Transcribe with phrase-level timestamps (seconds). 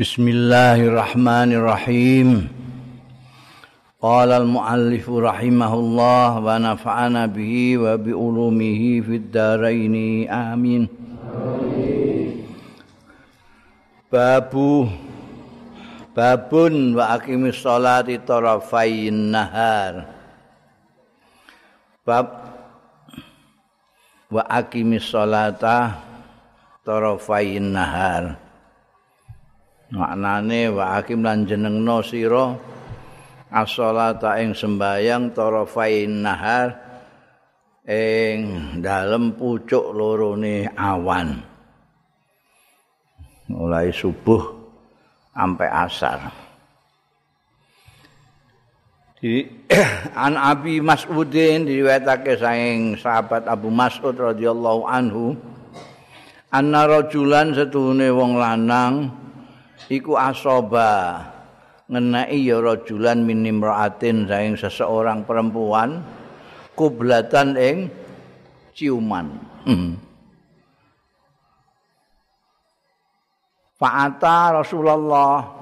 [0.00, 2.48] Bismillahirrahmanirrahim.
[4.00, 10.24] Qala al-muallif rahimahullah wa nafa'ana bihi wa bi ulumihi fid dharain.
[10.24, 10.88] Amin.
[14.08, 14.88] Babu
[16.16, 20.08] Babun wa aqimis sholati tarafayn nahar.
[22.08, 22.56] Bab
[24.32, 26.00] wa aqimis sholata
[26.88, 28.39] tarafayn nahar.
[29.90, 32.54] Maknane wa hakim lan jenengno sira
[33.50, 36.68] as-shalata ing sembayang tarafain nahar
[37.90, 38.38] ing
[38.78, 41.42] dalem pucuk lorone awan.
[43.50, 44.46] Mulai subuh
[45.34, 46.18] sampai asar.
[49.20, 49.42] Di
[50.24, 55.36] an Abi Mas'udin diriwayatake saking sahabat Abu Mas'ud radhiyallahu anhu
[56.48, 59.19] anna rajulan setuhune wong lanang
[59.90, 61.26] iku asoba.
[61.90, 66.06] Ngenai ya rajulan minim ra'atin saing seseorang perempuan
[66.78, 67.90] kublatan ing
[68.78, 69.26] ciuman.
[69.66, 69.98] Hmm.
[73.74, 75.58] Fa'ata Rasulullah.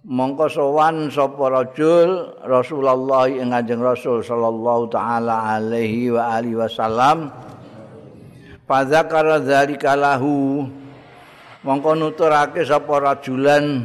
[0.00, 7.28] Mongko sowan sapa rajul Rasulullah ing Kanjeng Rasul sallallahu taala alaihi wa alihi wasallam.
[8.64, 10.64] Fadzakara dzalika lahu
[11.60, 13.84] mongko nuturake sapa rajulan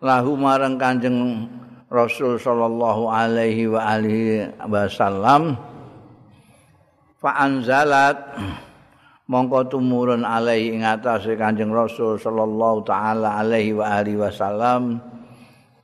[0.00, 1.44] lahu marang Kanjeng
[1.92, 5.60] Rasul sallallahu alaihi wa alihi wasallam.
[7.20, 8.16] Fa anzalat
[9.28, 15.04] mongko tumurun alaihi ing atase Kanjeng Rasul sallallahu taala alaihi wa alihi wasallam.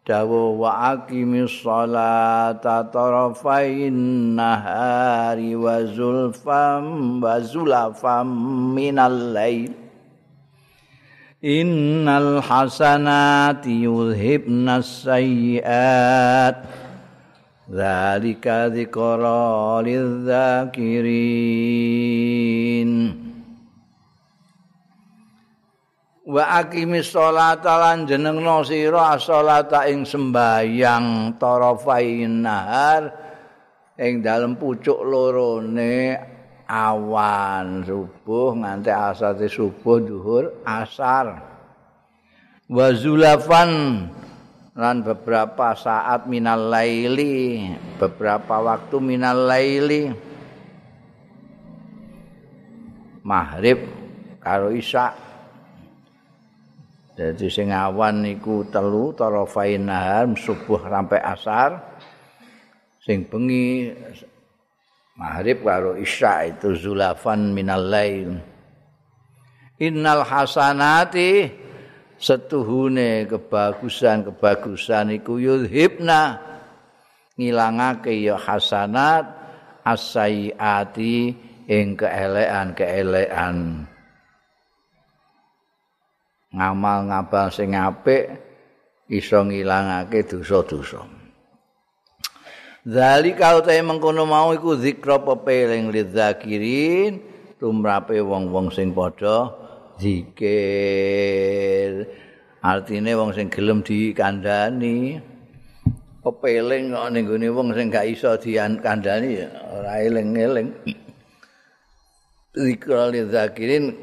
[0.07, 8.31] Dawu wa aqimis sholata tarafain nahari wa zulfam wa zulafam
[8.71, 9.86] minal lail
[11.45, 16.65] innal hasanati yuzhibna sayyiat
[17.69, 21.21] dzalika dzikra lidzakirin
[26.25, 33.13] wa aqimis sholata lan jenengno sira sholata ing sembayang tarafain nahar
[34.01, 36.36] ing dalem pucuk lorone
[36.67, 41.43] awan subuh nganti asar subuh zuhur asar.
[42.67, 43.71] Wa zulafan
[44.75, 50.11] lan beberapa saat minal laili beberapa waktu minal laili.
[53.27, 53.87] Maghrib
[54.43, 55.15] karo isya.
[57.17, 61.81] Jadi sing awan niku telu tarafain nahar subuh sampai asar.
[63.01, 63.95] Sing bengi
[65.17, 68.37] Maghrib karo Isya itu zulafan minal lail.
[69.81, 71.49] Innal hasanati
[72.21, 76.41] setuhune kebagusan-kebagusan iku yudhibna
[77.37, 79.25] ngilangake ya hasanat
[79.85, 81.33] as-sayyiati
[81.65, 83.89] ing keelekan-keelekan.
[86.57, 88.33] Ngamal ngabal sing apik
[89.09, 91.16] iso ngilangake dosa-dosa.
[92.87, 97.19] Zalika utahe mengkono mau iku zikra pepeling lidzakirin
[97.59, 99.51] tumrape wong-wong sing padha
[99.99, 102.07] zikir.
[102.63, 105.19] Artine wong sing gelem dikandani
[106.23, 110.71] pepeling kok ning gone wong sing gak iso dikandani ora eling-eling.
[112.55, 113.99] Zikra lidzakirin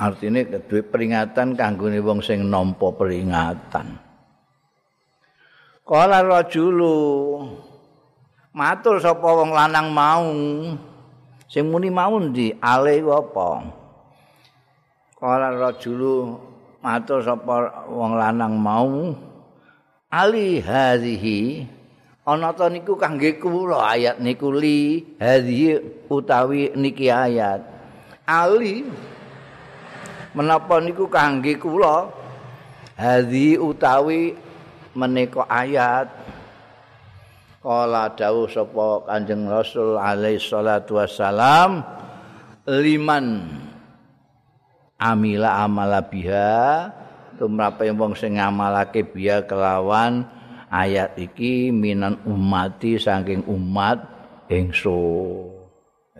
[0.00, 4.00] artine kedue peringatan kanggo wong sing nampa peringatan.
[5.84, 6.96] Kala rajulu
[8.52, 10.28] matur sapa wong lanang mau?
[11.48, 12.56] Sing muni mau ndi?
[12.60, 13.64] Ale apa?
[15.16, 16.36] Kala rajulu
[16.84, 19.16] matur sapa wong lanang mau?
[20.12, 21.64] Ali hadhihi
[22.28, 27.64] ana ta niku kangge kula ayat niku li hadhihi utawi niki ayat.
[28.28, 28.84] Ali
[30.36, 32.12] menapa niku kangge kula
[33.00, 34.36] hadhi utawi
[34.92, 36.21] menika ayat
[37.62, 41.86] Kala dawuh sapa Kanjeng Rasul alaihi salatu wassalam
[42.66, 43.46] liman
[44.98, 46.90] amila amala biha
[47.38, 50.26] tumrape wong sing ngamalake biya kelawan
[50.74, 54.10] ayat iki minan umati saking umat
[54.50, 55.54] ingsun.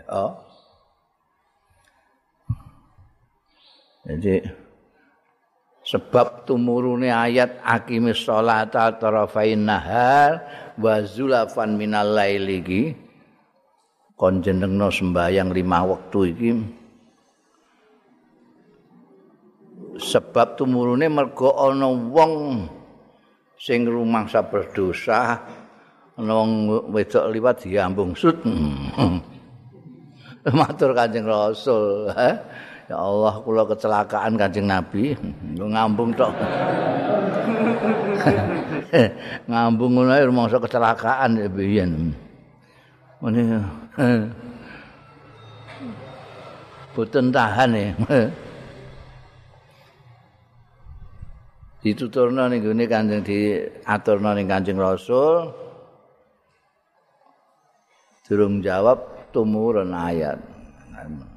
[0.06, 0.32] Oh.
[4.06, 4.61] Jadi
[5.82, 10.46] sebab tumurune ayat aqimis sholata tarafain nahar
[10.78, 12.62] wa zulafan minal laili.
[12.62, 12.82] Iki
[14.14, 16.50] kon jenengno sembayang lima waktu iki.
[19.92, 22.64] Sebab tumurune mergo ana wong
[23.58, 25.36] sing rumangsa berdosa
[26.16, 26.50] ana wong
[26.94, 28.38] wedok liwat diambung sut.
[30.42, 32.34] Matur Kanjeng Rasul eh?
[32.90, 35.14] Ya Allah kula kecelakaan Kanjeng Nabi.
[35.58, 36.32] Ngambung tok.
[39.50, 42.14] Ngambung ngono ae rumangsa kecelakaan ya biyen.
[43.22, 43.42] Ngene
[46.94, 47.94] boten tahan ya.
[51.82, 55.50] Dituturna ning gone Kanjeng diaturna ning Kanjeng Rasul.
[58.22, 60.40] Durung jawab tumurun ayat.
[60.40, 61.31] ya,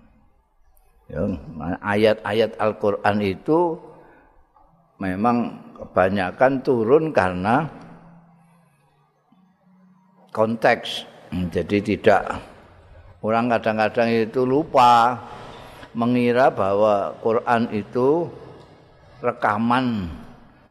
[1.81, 3.77] ayat-ayat Al-Qur'an itu
[4.97, 7.67] memang kebanyakan turun karena
[10.33, 11.05] konteks
[11.51, 12.41] jadi tidak
[13.21, 15.19] orang kadang-kadang itu lupa
[15.95, 18.27] mengira bahwa Quran itu
[19.23, 20.11] rekaman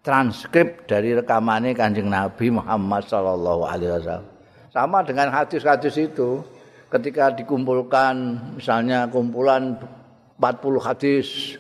[0.05, 4.29] transkrip dari rekamannya kanjeng Nabi Muhammad Sallallahu Alaihi Wasallam.
[4.69, 6.45] Sama dengan hadis-hadis itu,
[6.93, 8.15] ketika dikumpulkan,
[8.61, 9.81] misalnya kumpulan
[10.41, 11.59] 40 hadis,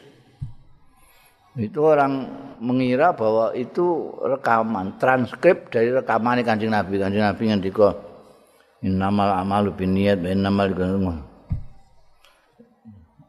[1.55, 2.27] itu orang
[2.59, 6.99] mengira bahwa itu rekaman, transkrip dari rekamannya kanjeng Nabi.
[6.99, 7.95] Kanjeng Nabi diko,
[8.83, 10.75] innamal amalu biniyat, innamal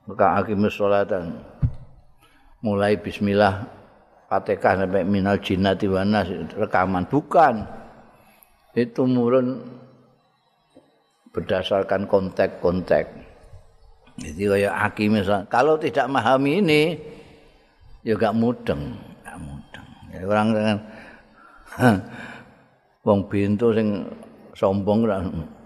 [0.06, 1.34] maka akimus sholatan.
[2.62, 3.66] Mulai bismillah
[4.26, 7.06] Fatihah sampai minal jinnati wa nas rekaman.
[7.10, 7.62] Bukan.
[8.76, 9.62] Itu murun
[11.32, 13.25] berdasarkan kontek-kontek
[14.16, 15.20] jadi kayak hakim
[15.52, 16.82] kalau tidak memahami ini
[18.08, 18.96] ya gak mudeng
[19.28, 19.88] gak mudeng.
[20.16, 20.78] Ya, orang dengan
[23.04, 24.08] wong bintu sing
[24.56, 25.04] sombong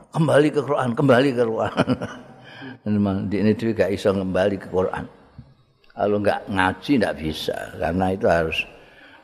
[0.09, 1.73] kembali ke Quran kembali ke Quran.
[2.89, 5.05] Memang di ini juga iso kembali ke Quran.
[5.93, 8.63] Kalau nggak ngaji nggak bisa karena itu harus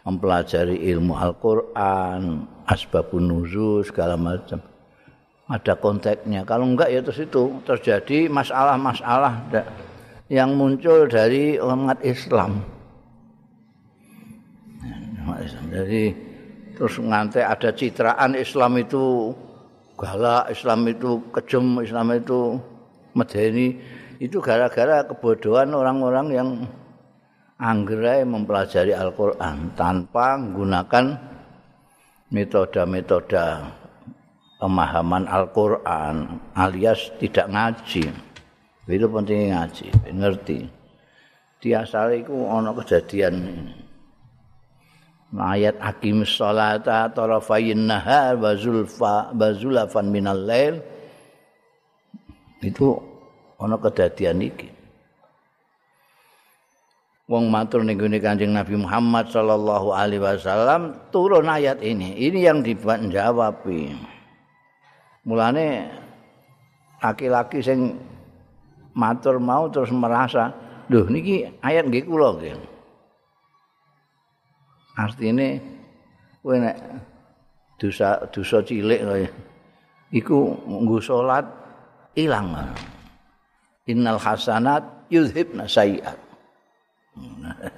[0.05, 4.61] mempelajari ilmu Al-Quran asbabun nuzul segala macam
[5.45, 7.61] ada konteksnya kalau enggak ya terus itu.
[7.65, 9.45] Terjadi masalah-masalah
[10.29, 12.65] yang muncul dari umat Islam.
[15.69, 16.13] Jadi
[16.77, 19.33] terus ngantai ada citraan Islam itu
[19.97, 22.57] galak Islam itu kejem Islam itu
[23.13, 23.77] medeni.
[24.15, 26.49] Itu gara-gara kebodohan orang-orang yang
[27.59, 31.05] anggere mempelajari Al-Qur'an tanpa menggunakan
[32.31, 33.84] metode-metode
[34.65, 38.09] pemahaman Al-Qur'an alias tidak ngaji.
[38.89, 40.59] Itu penting ngaji, ngerti.
[41.61, 43.61] Di asal itu ana kejadian
[45.37, 50.81] ayat hakim sholata tarafayin nahar wa zulfa bazulafan minal lail
[52.61, 52.97] itu
[53.61, 54.69] ana kedadian iki.
[57.25, 62.13] Wong matur ning Kanjeng Nabi Muhammad sallallahu alaihi wasallam turun ayat ini.
[62.21, 63.65] Ini yang dijawab.
[65.25, 65.89] Mulane
[67.01, 67.97] laki-laki sing
[68.93, 70.53] matur mau terus merasa,
[70.89, 72.53] "Lho niki ayat nggih kula nggih."
[74.95, 75.59] Artine
[76.39, 76.77] kowe nek
[77.81, 79.29] dosa dosa cilik kaya
[80.13, 81.43] iku nggo salat
[82.15, 82.53] ilang.
[83.85, 84.81] innal hasanat
[85.13, 86.17] yuzhibna sayiat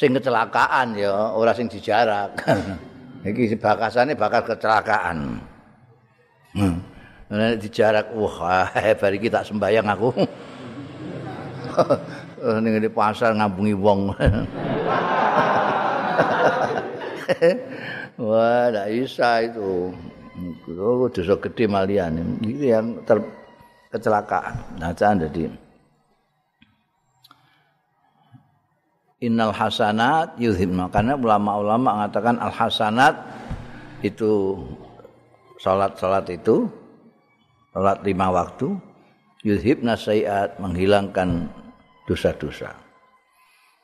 [0.00, 2.40] sing kecelakaan ya ora sing dijarak
[3.30, 5.40] iki bakasane bakal kecelakaan
[6.54, 6.76] hmm.
[7.30, 10.10] nek dijarak wah bar iki tak sembayang aku
[12.62, 14.00] ning di pasar ngambungi wong
[18.22, 19.90] wah ndak bisa itu
[20.76, 22.20] Oh, dosa gede malian.
[22.44, 23.16] Ini yang ter
[23.88, 24.76] kecelakaan.
[24.76, 25.48] Nah, jadi
[29.16, 33.16] Innal hasanat yuzhibna karena ulama-ulama mengatakan al hasanat
[34.04, 34.60] itu
[35.56, 36.68] salat-salat itu
[37.72, 38.76] salat lima waktu
[39.40, 41.48] yuzhibna sayiat menghilangkan
[42.04, 42.76] dosa-dosa.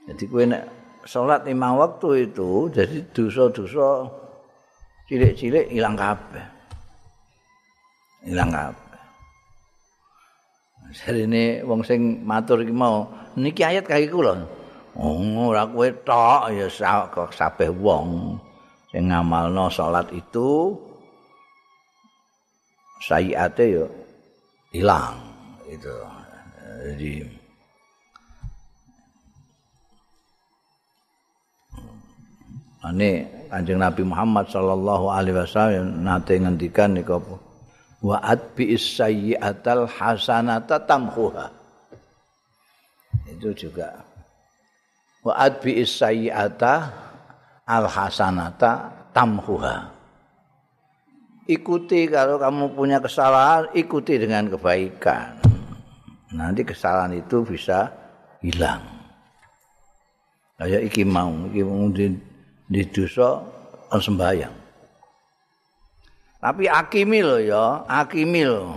[0.05, 0.69] Jadi kowe nek
[1.09, 4.13] salat lima waktu itu jadi dosa-dosa
[5.09, 6.45] cilik-cilik ilang kabeh.
[8.29, 9.01] Ilang kabeh.
[10.93, 14.61] Sarene wong sing matur iki mau, niki ayat kaki kula.
[14.93, 16.69] Oh, ora kowe tok ya
[17.33, 18.37] kabeh wong
[18.93, 20.77] sing ngamalno salat itu
[23.01, 23.87] sayiate ya
[24.77, 25.17] ilang
[25.65, 25.89] itu.
[26.83, 27.13] Jadi
[32.85, 33.11] ane
[33.49, 37.37] Kanjeng Nabi Muhammad sallallahu alaihi wasallam nate ngendikan niku apa?
[38.03, 41.63] Wa atbi sayyi'atal hasanata tamhuha.
[43.31, 44.02] itu juga
[45.23, 46.75] wa adbi sayyi'ata
[47.67, 49.91] al hasanata tamhuha.
[51.47, 55.43] Ikuti kalau kamu punya kesalahan ikuti dengan kebaikan.
[56.33, 57.91] Nanti kesalahan itu bisa
[58.41, 58.83] hilang.
[60.57, 62.15] Kayak iki mau iki mau di,
[62.71, 63.43] di dosa
[63.91, 64.55] sembahyang.
[66.43, 68.75] Tapi akimi lo ya akimi lo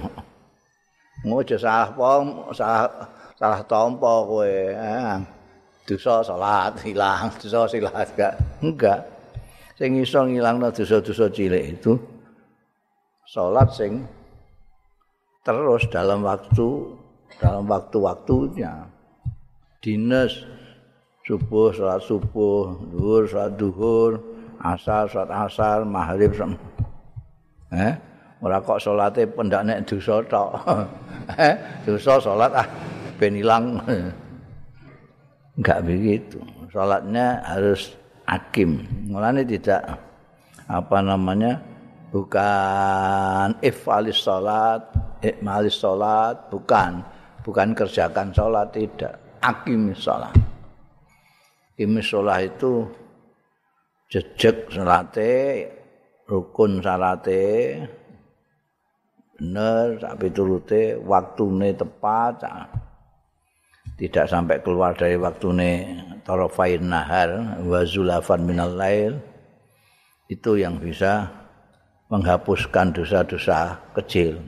[1.26, 2.86] ngojo salah pom salah
[3.34, 5.18] salah tompo kowe eh.
[5.86, 9.00] Dosa salat hilang dosa salat enggak enggak
[9.78, 11.94] sing iso ngilangno dosa-dosa cilik itu
[13.30, 14.04] salat sing
[15.46, 16.68] terus dalam waktu
[17.38, 18.90] dalam waktu-waktunya
[19.80, 20.46] dinas
[21.24, 24.12] subuh salat subuh duhur salat duhur
[24.66, 26.34] asar salat asar maghrib
[27.74, 27.94] eh
[28.46, 30.52] ora kok salate pendak nek dosa tok.
[31.26, 32.68] Eh, dosa salat ah
[33.18, 33.82] ben ilang.
[35.56, 36.40] Enggak begitu.
[36.72, 37.96] Salatnya harus
[38.28, 38.84] hakim.
[39.08, 39.84] Mulane tidak
[40.68, 41.76] apa namanya?
[42.16, 44.88] bukan ifalis salat,
[45.20, 47.04] ikmalis salat, bukan.
[47.44, 49.20] Bukan kerjakan salat tidak.
[49.44, 50.32] Hakim salat.
[51.76, 52.88] Hakim salat itu
[54.08, 55.68] jejak salate
[56.30, 57.84] rukun salate
[59.36, 62.48] bener tapi turute waktune tepat
[63.96, 69.16] tidak sampai keluar dari waktune tarafain nahar wa zulafan minal lail
[70.28, 71.32] itu yang bisa
[72.12, 74.42] menghapuskan dosa-dosa kecil.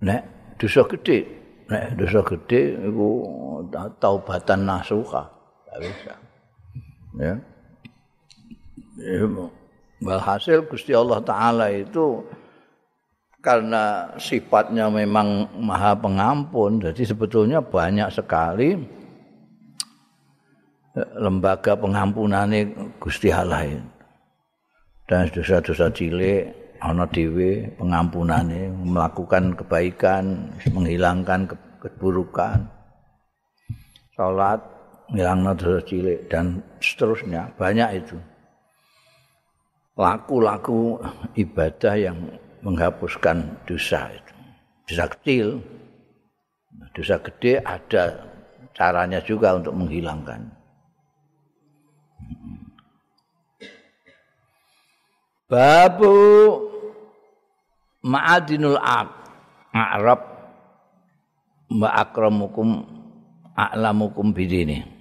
[0.00, 0.22] Nek
[0.56, 1.28] dosa gede
[1.70, 3.08] nek dosa gede iku
[4.02, 5.22] taubatan nasuha
[5.64, 6.14] tidak bisa.
[7.20, 7.34] Ya
[10.00, 12.24] Walhasil Gusti Allah Ta'ala itu
[13.40, 18.76] karena sifatnya memang maha pengampun, jadi sebetulnya banyak sekali
[21.16, 22.52] lembaga pengampunan
[23.00, 23.80] Gusti Allah.
[25.08, 31.50] Dan dosa-dosa cilik, ana dhewe pengampunane melakukan kebaikan, menghilangkan
[31.82, 32.62] keburukan.
[34.14, 34.60] Salat
[35.10, 38.18] ngilangno dosa cilik dan seterusnya, banyak itu.
[40.00, 40.96] laku-laku
[41.36, 42.16] ibadah yang
[42.64, 44.34] menghapuskan dosa itu.
[44.90, 45.46] Dosa kecil,
[46.92, 48.04] dosa gede ada
[48.74, 50.50] caranya juga untuk menghilangkan.
[55.50, 56.14] Babu
[58.06, 59.10] ma'adinul ab
[59.74, 60.22] a'rab
[61.70, 62.86] ma'akramukum
[63.58, 65.00] a'lamukum bidini.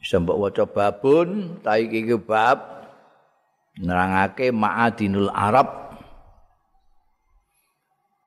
[0.00, 2.79] bisa waca babun ta iki bab
[3.80, 5.68] nerangake ma'adinul arab.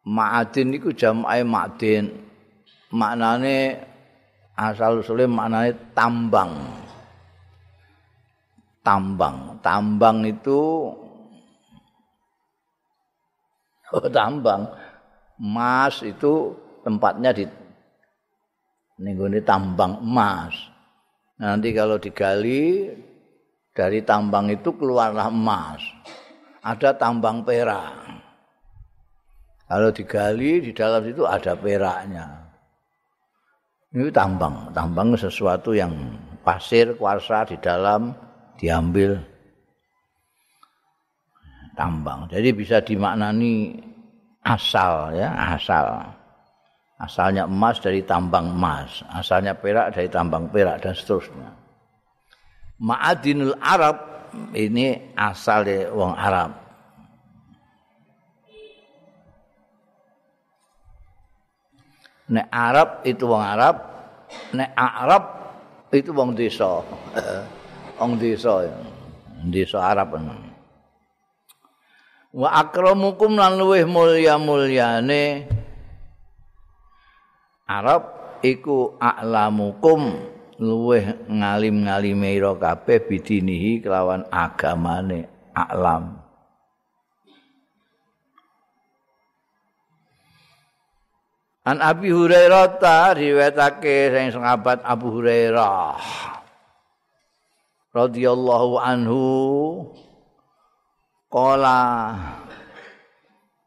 [0.04, 2.12] Ma'adin niku jamae ma'din.
[2.92, 3.80] Maknane
[4.58, 6.52] asal usule maknane tambang.
[8.84, 9.64] Tambang.
[9.64, 10.92] Tambang itu
[13.96, 14.68] oh, tambang.
[15.40, 17.46] Emas itu tempatnya di
[19.02, 20.54] ning tambang emas.
[21.40, 22.94] Nanti kalau digali
[23.74, 25.82] dari tambang itu keluarlah emas.
[26.64, 28.24] Ada tambang perak.
[29.68, 32.30] Kalau digali di dalam situ ada peraknya.
[33.94, 35.94] Ini tambang, tambang sesuatu yang
[36.42, 38.14] pasir, kuarsa di dalam
[38.58, 39.18] diambil
[41.74, 42.26] tambang.
[42.30, 43.82] Jadi bisa dimaknani
[44.46, 46.14] asal ya, asal.
[47.04, 51.63] asalnya emas dari tambang emas, asalnya perak dari tambang perak dan seterusnya.
[52.82, 54.14] Ma'adinul Arab
[54.58, 56.52] ini asal wong Arab.
[62.34, 63.76] Nek Arab itu wong Arab,
[64.58, 65.24] nek Arab
[65.94, 66.82] itu wong desa.
[68.02, 68.66] wong desa.
[69.44, 70.18] Desa Arab.
[72.34, 75.46] Wa akramukum lan luweh mulya-mulyane
[77.70, 78.02] Arab
[78.42, 80.33] iku a'lamukum
[80.64, 86.24] luweh ngalim-ngalime ira kabeh bidinihi kelawan agamane a'lam
[91.64, 95.96] An Abi Hurairah ta riwayatake sing sahabat Abu Hurairah
[97.96, 99.24] radhiyallahu anhu
[101.32, 101.80] qala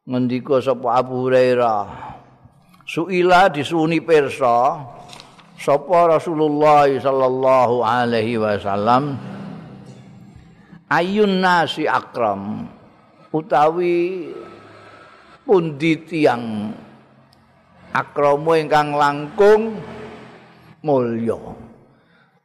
[0.04, 2.12] ngendika sapa Abu Hurairah?
[2.84, 4.76] Suila disuni persa
[5.56, 9.16] sapa Rasulullah sallallahu alaihi wasallam?
[10.86, 12.70] Ayun nasi akram
[13.34, 14.30] utawi
[15.42, 16.70] pundi tiyang.
[17.96, 19.80] Akramu ingkang langkung
[20.84, 21.38] mulya.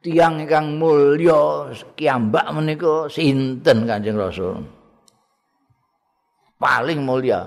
[0.01, 4.63] Tiang ingkang mulya kiambak menika sinten Kanjeng Rasul?
[6.55, 7.45] Paling mulya.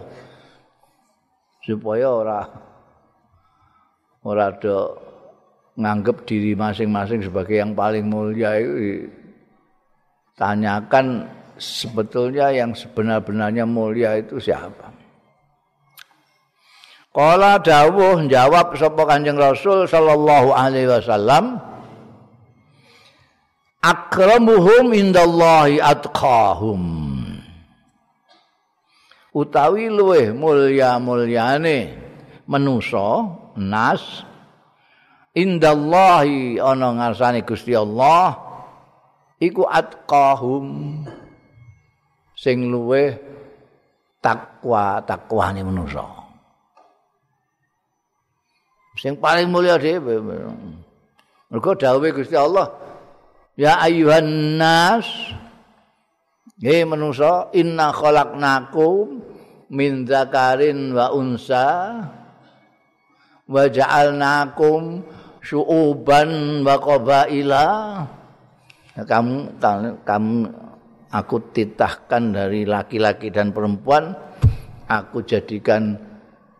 [1.64, 2.40] Supaya ora
[4.22, 5.03] ora do
[5.74, 9.10] nganggep diri masing-masing sebagai yang paling mulia itu
[10.38, 11.26] tanyakan
[11.58, 14.90] sebetulnya yang sebenar-benarnya mulia itu siapa.
[17.14, 21.62] Kala dawuh jawab sapa Kanjeng Rasul sallallahu alaihi wasallam
[23.84, 26.82] Akramuhum indallahi atqahum.
[29.36, 31.92] Utawi luweh mulya-mulyane
[32.48, 33.28] manusa
[33.60, 34.24] nas
[35.34, 38.38] indallahi ana ngarsane Gusti Allah
[39.42, 41.02] iku atqahum
[42.38, 43.18] sing luweh
[44.22, 46.24] takwa takwane manusa
[48.94, 50.22] sing paling mulia dhewe.
[51.50, 52.70] Mergo dawuhe Gusti Allah,
[53.58, 55.06] ya ayyuhan nas
[56.64, 59.20] Hei manusa inna khalaqnakum
[59.74, 61.66] min dzakarin wa unsa
[63.44, 65.02] wa ja'alnakum
[65.44, 67.66] syu'uban wa qabaila.
[68.94, 69.60] Kamu
[70.02, 70.36] kamu
[71.12, 74.16] aku titahkan dari laki-laki dan perempuan.
[74.88, 75.96] Aku jadikan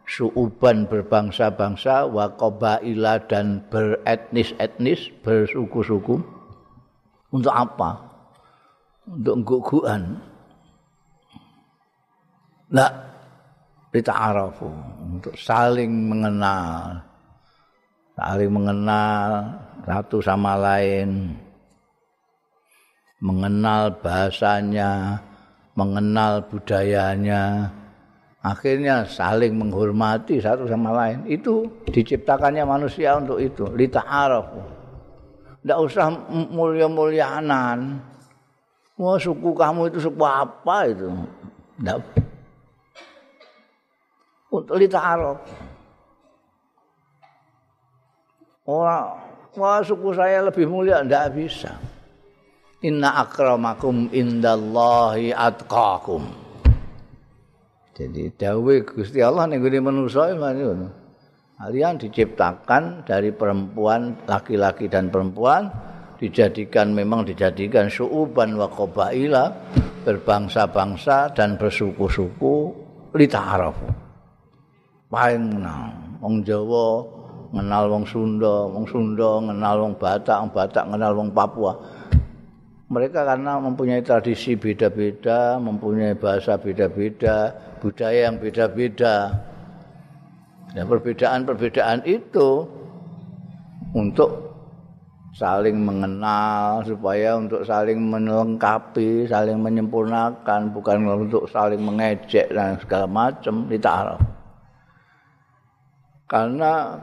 [0.05, 6.21] suuban berbangsa-bangsa wa qabaila dan beretnis-etnis bersuku-suku.
[7.33, 7.99] Untuk apa?
[9.09, 10.21] Untuk guguan.
[12.75, 12.91] Nah
[13.95, 14.67] kita arafu
[15.07, 16.99] untuk saling mengenal
[18.15, 19.47] saling mengenal
[19.85, 21.35] satu sama lain.
[23.23, 25.23] Mengenal bahasanya
[25.75, 27.73] mengenal budayanya.
[28.45, 31.25] Akhirnya saling menghormati satu sama lain.
[31.25, 33.65] Itu diciptakannya manusia untuk itu.
[33.73, 34.53] Lita araf
[35.65, 36.13] tidak usah
[36.53, 37.97] mulia-mulianan.
[39.01, 41.09] Wah suku kamu itu suku apa itu?
[41.81, 41.99] Tidak
[44.55, 45.43] untuk lita araf
[48.65, 49.21] orang
[49.55, 51.73] wah suku saya lebih mulia tidak bisa
[52.85, 56.45] inna akramakum indallahi atqakum
[57.95, 60.27] Jadi dawe Gusti Allah ning gone manusa.
[61.55, 65.71] Kalian diciptakan dari perempuan, laki-laki dan perempuan
[66.19, 69.55] dijadikan memang dijadikan suuban wa qabaila
[70.03, 72.55] berbangsa-bangsa dan bersuku-suku
[73.15, 73.87] li ta'arafu.
[75.07, 76.19] Paling menang.
[76.19, 77.14] Wong Jawa
[77.55, 81.73] kenal wong Sunda, wong Sunda kenal wong Batak, wong Batak kenal wong Papua.
[82.91, 89.33] Mereka karena mempunyai tradisi beda-beda, mempunyai bahasa beda-beda, budaya yang beda-beda.
[90.75, 92.67] Dan perbedaan-perbedaan itu
[93.95, 94.55] untuk
[95.35, 103.67] saling mengenal supaya untuk saling melengkapi, saling menyempurnakan, bukan untuk saling mengejek dan segala macam
[103.67, 104.19] ditaruh.
[106.31, 106.99] Karena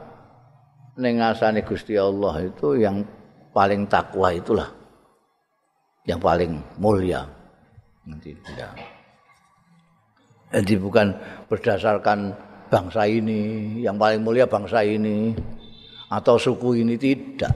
[0.98, 3.04] nengasani Gusti Allah itu yang
[3.52, 4.82] paling takwa itulah
[6.06, 7.22] yang paling mulia.
[8.02, 8.74] Nanti tidak.
[10.52, 11.06] Jadi bukan
[11.46, 12.34] berdasarkan
[12.68, 15.32] bangsa ini, yang paling mulia bangsa ini,
[16.10, 17.54] atau suku ini tidak.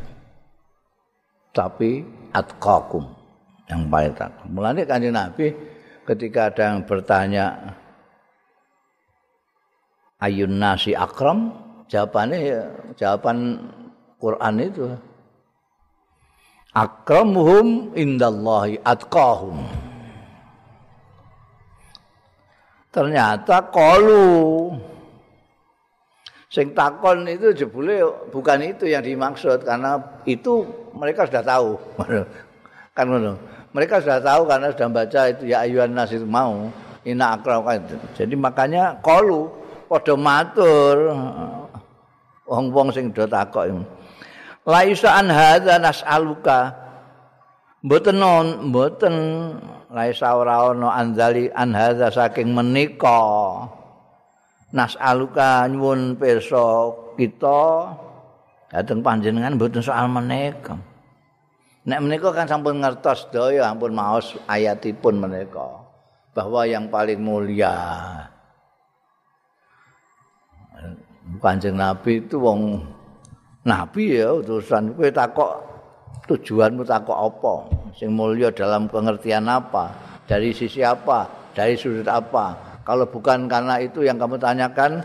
[1.51, 3.05] Tapi atqakum
[3.67, 4.45] yang paling takwa.
[4.49, 5.53] Mulanya kanjeng Nabi
[6.07, 7.75] ketika ada yang bertanya
[10.23, 11.53] ayun nasi akram,
[11.91, 12.63] jawabannya ya,
[12.99, 13.71] jawaban
[14.21, 14.85] Quran itu.
[16.77, 19.87] Akramuhum indallahi atqahum.
[22.97, 24.73] ternyata kolu
[26.49, 28.01] sing takon itu jebule
[28.33, 30.65] bukan itu yang dimaksud karena itu
[30.97, 31.77] mereka sudah tahu.
[32.97, 33.37] Kan ngono.
[33.77, 36.73] Mereka sudah tahu karena sudah baca itu ya ayuhan nas itu mau.
[37.05, 37.63] Ina akram
[38.19, 39.53] jadi makanya kolu
[39.87, 41.15] padha matur
[42.47, 43.69] wong-wong sing do takok
[44.67, 46.75] laisa an hadza nas'aluka?
[47.87, 48.19] Mboten
[48.67, 49.15] mboten.
[49.87, 53.23] Laisa ora ana anzali an hadza saking menika?
[54.75, 57.95] Nasaluka nyuwun pirsa kita.
[58.75, 60.75] Dateng panjenengan mboten soal menika.
[61.87, 65.87] Nek menika kan sampun ngertos daya ampun maos ayatipun menika.
[66.35, 67.79] Bahwa yang paling mulia
[71.39, 72.83] Kanjeng Nabi itu wong
[73.67, 75.59] nabi ya utusan kowe takok
[76.31, 77.55] tujuanmu takok apa
[77.97, 79.91] sing mulia dalam pengertian apa,
[80.29, 81.25] dari sisi apa,
[81.57, 82.79] dari sudut apa.
[82.85, 85.03] Kalau bukan karena itu yang kamu tanyakan,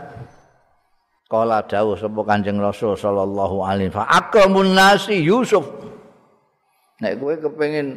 [1.26, 5.64] Kala dawuh sapa Kanjeng Rasul sallallahu alaihi wasallam, "Akramun nasi Yusuf."
[7.00, 7.96] Nek kowe kepengin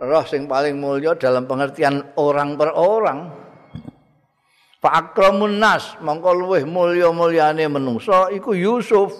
[0.00, 3.28] roh sing paling mulya dalam pengertian orang per orang,
[4.82, 9.14] Fa akramun nas mongko luweh mulya-mulyane menungso iku Yusuf.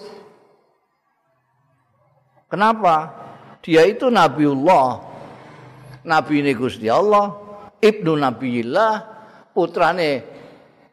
[2.51, 3.15] Kenapa?
[3.63, 5.15] Dia itu Nabiullah.
[6.03, 7.31] Nabi ini Gusti Allah,
[7.79, 8.93] ibnu Nabiillah,
[9.55, 10.11] putrane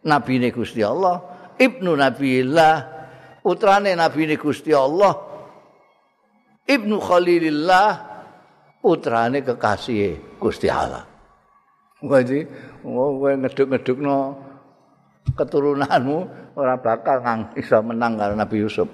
[0.05, 1.17] Nabi ini Gusti Allah,
[1.57, 2.75] ibnu Nabiillah,
[3.41, 5.17] putrane Nabi ini Gusti Allah,
[6.61, 7.89] ibnu Khalilillah,
[8.85, 11.09] putrane kekasih Gusti Allah.
[12.85, 14.48] Mau gue ngeduk-ngeduk no
[15.35, 16.17] keturunanmu
[16.55, 18.89] ora bakal ngang iso menang karo Nabi Yusuf.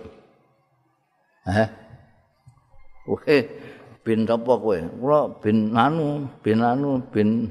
[1.45, 1.69] Eh?
[3.05, 3.37] Oke,
[4.01, 4.77] bin apa kowe?
[4.81, 7.49] Kula bin anu, bin anu, bin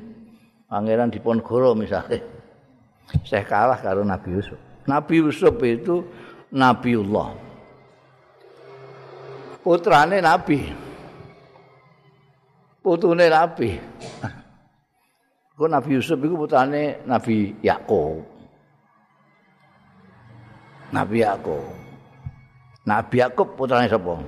[0.66, 2.18] Pangeran Diponegoro misalnya.
[3.23, 4.59] Saya kalah karo Nabi Yusuf.
[4.90, 6.03] Nabi Yusuf itu
[6.51, 7.31] Nabiullah.
[9.62, 10.59] Putrane Nabi.
[12.83, 13.79] Putune Nabi.
[15.55, 18.34] Kok Nabi Yusuf itu putrane Nabi Yakub.
[20.95, 21.59] Nabi Yakub.
[22.87, 24.23] Nabi Yakub putrane sapa?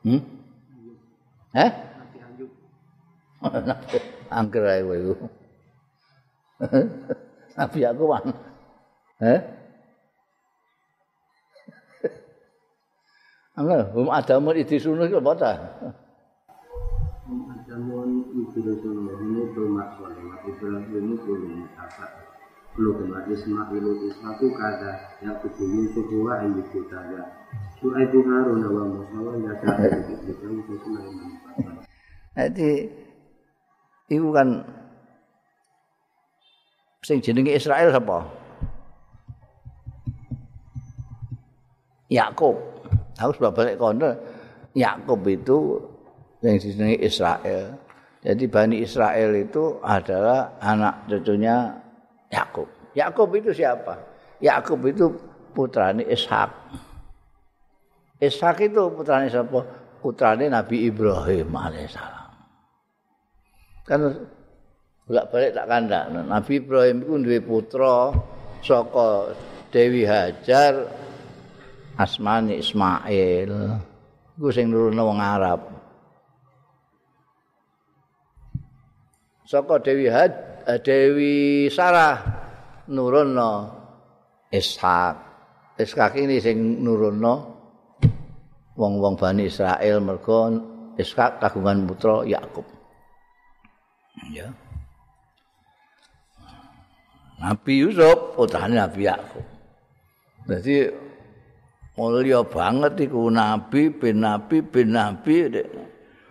[0.00, 0.20] Hmm?
[1.52, 1.70] Eh?
[4.40, 5.28] Angger ae iku.
[7.60, 8.32] Nabi Yakub kan.
[9.20, 9.40] Eh?
[13.60, 15.52] Ana, hum adamun idisunuh iku apa ta?
[17.28, 20.16] Adamun idisunuh ini bermaksud
[20.48, 21.32] Ibrahim itu
[21.76, 22.23] apa?
[22.74, 27.22] Lu kemar Ismail Ismail kada yang kudu Yusuf wa ayyuku kada.
[27.78, 29.54] Suaibu Harun wa Musa wa ya
[32.34, 32.70] Jadi
[34.10, 34.48] itu kan
[37.06, 38.26] sing jenenge Israel sapa?
[42.10, 42.58] Yakub.
[43.22, 44.18] Aku sudah balik kono.
[44.74, 45.78] Yakub itu
[46.42, 47.78] yang jenenge Israel.
[48.26, 51.83] Jadi Bani Israel itu adalah anak cucunya
[52.34, 52.68] Yakub.
[52.98, 53.94] Yakub itu siapa?
[54.42, 55.14] Yakub itu
[55.54, 56.50] putrane Ishak.
[58.18, 59.62] Ishak itu putrane siapa?
[60.02, 62.30] Putrane Nabi Ibrahim alaihissalam.
[63.86, 64.00] Kan
[65.06, 66.04] bolak balik tak kandak.
[66.10, 68.12] Nabi Ibrahim itu duwe putra
[68.64, 69.36] saka
[69.70, 70.90] Dewi Hajar
[71.94, 73.52] asmane Ismail.
[74.34, 75.60] Iku sing nuruno wong Arab.
[79.46, 82.16] Saka Dewi Hajar Dewi Sarah
[82.88, 83.52] nurunno
[84.48, 85.16] Ishak.
[85.76, 87.34] Ishak ini sing nurunno
[88.78, 90.48] wong-wong Bani Israel mergo
[90.96, 92.64] Ishak kagungan putra Yakub.
[94.30, 94.48] Ya.
[97.42, 99.44] Nabi Yusuf putrane Nabi Yakub.
[100.44, 100.86] Jadi
[101.98, 105.50] mulia banget iku nabi bin nabi bin nabi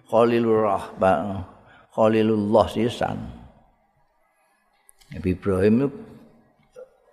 [0.07, 1.43] Khalilur Rahman
[1.91, 3.42] Khalilullah sisan.
[5.13, 5.89] Nabi Ibrahim itu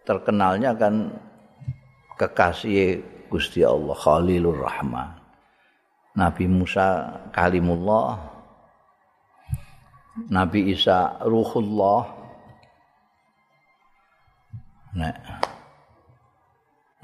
[0.09, 1.13] terkenalnya kan
[2.17, 5.21] kekasih Gusti Allah Khalilur Rahman.
[6.17, 8.19] Nabi Musa Kalimullah.
[10.33, 12.03] Nabi Isa Ruhullah.
[14.97, 15.17] Nah.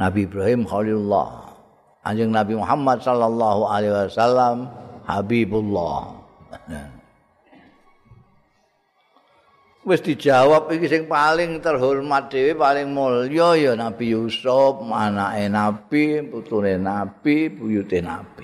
[0.00, 1.54] Nabi Ibrahim Khalilullah.
[2.02, 4.66] Anjing Nabi Muhammad sallallahu alaihi wasallam
[5.04, 6.16] Habibullah.
[6.66, 6.88] Nah.
[9.86, 16.74] wis dijawab iki sing paling terhormat dhewe paling mulya ya Nabi Yusuf anake Nabi putune
[16.74, 18.42] Nabi buyute Nabi.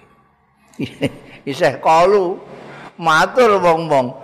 [1.50, 2.38] Isih kalu
[2.94, 4.14] matur wong-wong.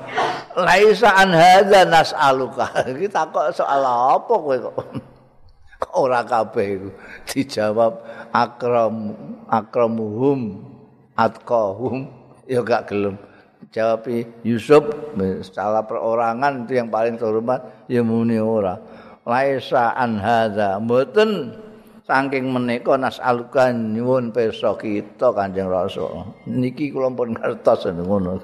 [0.54, 2.70] Laisa an hadza nas'aluka?
[2.94, 4.78] Iki takok soal apa kowe kok?
[5.98, 6.90] Ora kabeh iku?
[7.26, 9.14] Dijawab akram
[9.50, 10.62] akramuhum
[11.18, 12.14] atqahum.
[12.46, 13.27] Ya gak gelem
[13.68, 14.08] jawab
[14.42, 14.84] Yusuf
[15.44, 17.86] secara perorangan itu yang paling terhormat.
[17.90, 18.78] Ya muni ora.
[19.28, 20.80] Laisa an hadza.
[20.80, 21.64] Mboten.
[22.08, 26.08] Saking menika nasalukan nyuwun pirsa kita Kanjeng Rasul.
[26.48, 28.40] Niki kula pun ngertos ngono.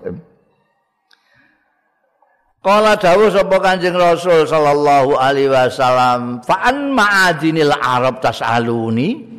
[2.60, 9.32] Kala dawuh sapa Kanjeng Rasul sallallahu alaihi wasallam fa an ma'adinil arab tasaluni?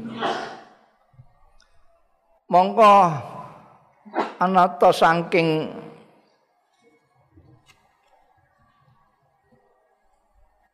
[2.49, 2.93] Mongko
[4.39, 5.71] anata saking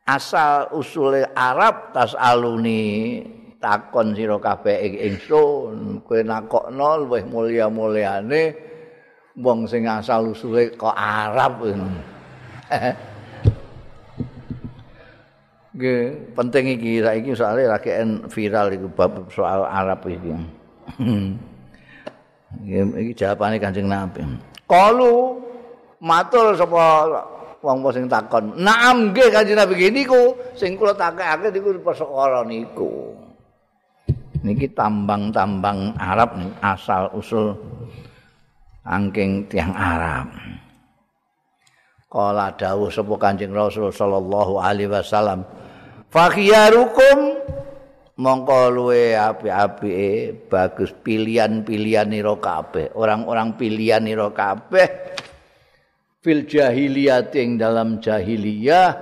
[0.06, 3.22] asal usule Arab tas aluni
[3.62, 6.02] takon sira kabeh ing ingsun.
[6.02, 8.42] Kowe nakokno luwih mulya-mulyane
[9.38, 11.62] wong sing asal usule kok Arab.
[15.72, 17.00] Nggih, penting iki.
[17.00, 17.96] Saiki soalé lagi
[18.28, 20.36] viral iku bab soal Arab iki.
[22.66, 24.22] iki jawabane Kanjeng Nabi.
[24.68, 25.38] Kalu
[26.02, 27.08] matur sapa
[27.62, 28.58] wong sing takon.
[28.58, 33.14] Naam nggih Kanjeng Nabi gini ku sing kula takekake niku persoalan niku.
[34.42, 37.54] Niki tambang-tambang Arab nih, asal usul
[38.82, 40.34] angking tiang Arab.
[42.10, 45.46] Kala dawuh sapa Kanjeng Rasul sallallahu alaihi wasallam,
[46.10, 47.38] "Fakhiyarukum
[48.20, 54.88] mongko luwe apik-apike bagus pilihan-pilihan ira kabeh, orang-orang pilihan ira kabeh.
[56.22, 58.94] Fil jahiliyah ing dalam jahiliyah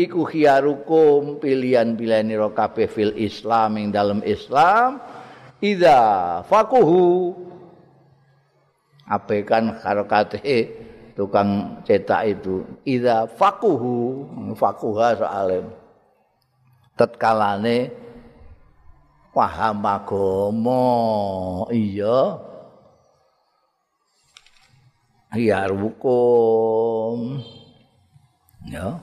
[0.00, 5.02] iku khiyarukum pilihan-pilihan ira kabeh fil Islam ing dalam Islam.
[5.64, 7.32] Idza fakuhu
[9.08, 10.40] apekan harokate
[11.16, 12.64] tukang cetak itu.
[12.84, 15.72] Ida fakuhu fakuha soalnya.
[16.94, 18.03] Tetkalane
[19.34, 20.86] paham agama
[21.74, 22.38] iya.
[25.34, 27.42] Iya hukum
[28.70, 29.02] ya.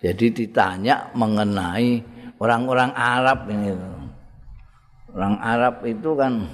[0.00, 2.00] Jadi ditanya mengenai
[2.40, 3.76] orang-orang Arab ini.
[5.12, 6.48] Orang Arab itu kan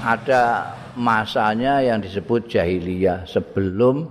[0.00, 4.08] ada masanya yang disebut jahiliyah sebelum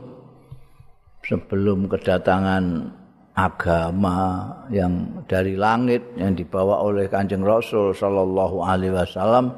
[1.26, 2.94] sebelum kedatangan
[3.38, 9.54] agama yang dari langit yang dibawa oleh Kanjeng Rasul sallallahu alaihi wasallam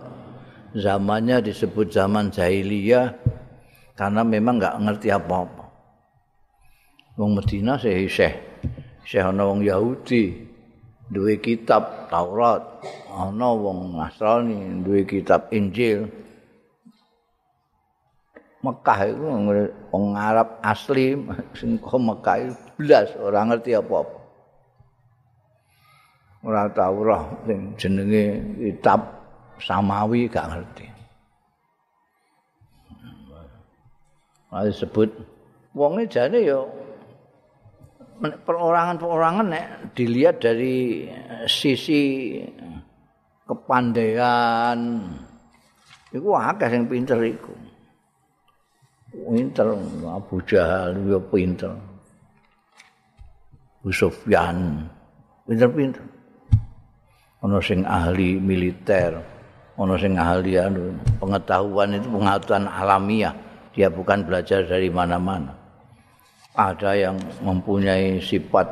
[0.76, 3.15] zamannya disebut zaman jahiliyah
[3.96, 5.63] karena memang nggak ngerti apa-apa.
[7.15, 8.36] Wong Medina sih Syekh
[9.08, 10.44] Syekh ana wong Yahudi
[11.08, 12.84] duwe kitab Taurat,
[13.15, 16.06] ana wong Nasrani duwe kitab Injil.
[18.60, 19.24] Mekah itu
[19.88, 21.15] wong Arab asli
[21.56, 24.18] sing Mekah itu blas ora ngerti apa-apa.
[26.48, 29.04] Ora tau roh sing jenenge kitab
[29.60, 30.88] samawi gak ngerti.
[34.56, 35.12] Lalu sebut
[35.76, 36.63] wonge jane ya
[38.20, 39.68] perorangan-perorangan nek
[40.00, 41.08] dilihat dari
[41.44, 42.39] sisi
[43.44, 44.80] kepandaian
[46.15, 47.52] iku akeh sing pinter iku.
[49.10, 49.76] Pinter
[50.08, 51.88] Abu Jahal yo pinter.
[53.80, 54.84] Abu Sufyan
[55.48, 56.04] pinter-pinter.
[57.39, 59.15] Ana sing ahli militer,
[59.80, 60.92] ana sing ahli anu
[61.24, 63.32] pengetahuan itu pengetahuan alamiah.
[63.72, 65.56] Dia bukan belajar dari mana-mana.
[66.60, 68.68] ada yang mempunyai sifat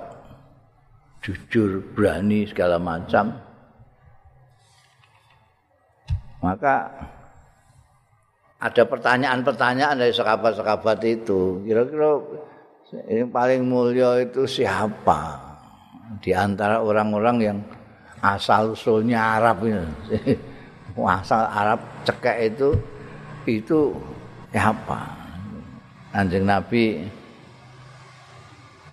[1.24, 3.32] jujur, berani segala macam.
[6.44, 6.92] Maka
[8.60, 11.64] ada pertanyaan-pertanyaan dari sekabat-sekabat itu.
[11.64, 12.20] Kira-kira
[12.94, 15.36] yang paling mulia itu siapa?
[16.24, 17.58] Di antara orang-orang yang
[18.24, 19.84] asal usulnya Arab ini.
[21.20, 22.70] asal Arab cekek itu
[23.44, 23.92] itu
[24.56, 25.14] siapa?
[26.16, 27.06] Anjing Nabi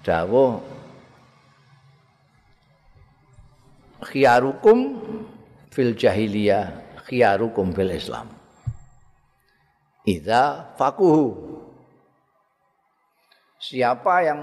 [0.04, 0.60] dawuh
[4.04, 5.00] khiyarukum
[5.72, 6.68] fil jahiliyah
[7.08, 8.28] khiyarukum fil islam
[10.04, 11.63] idza fakuhu
[13.64, 14.40] siapa yang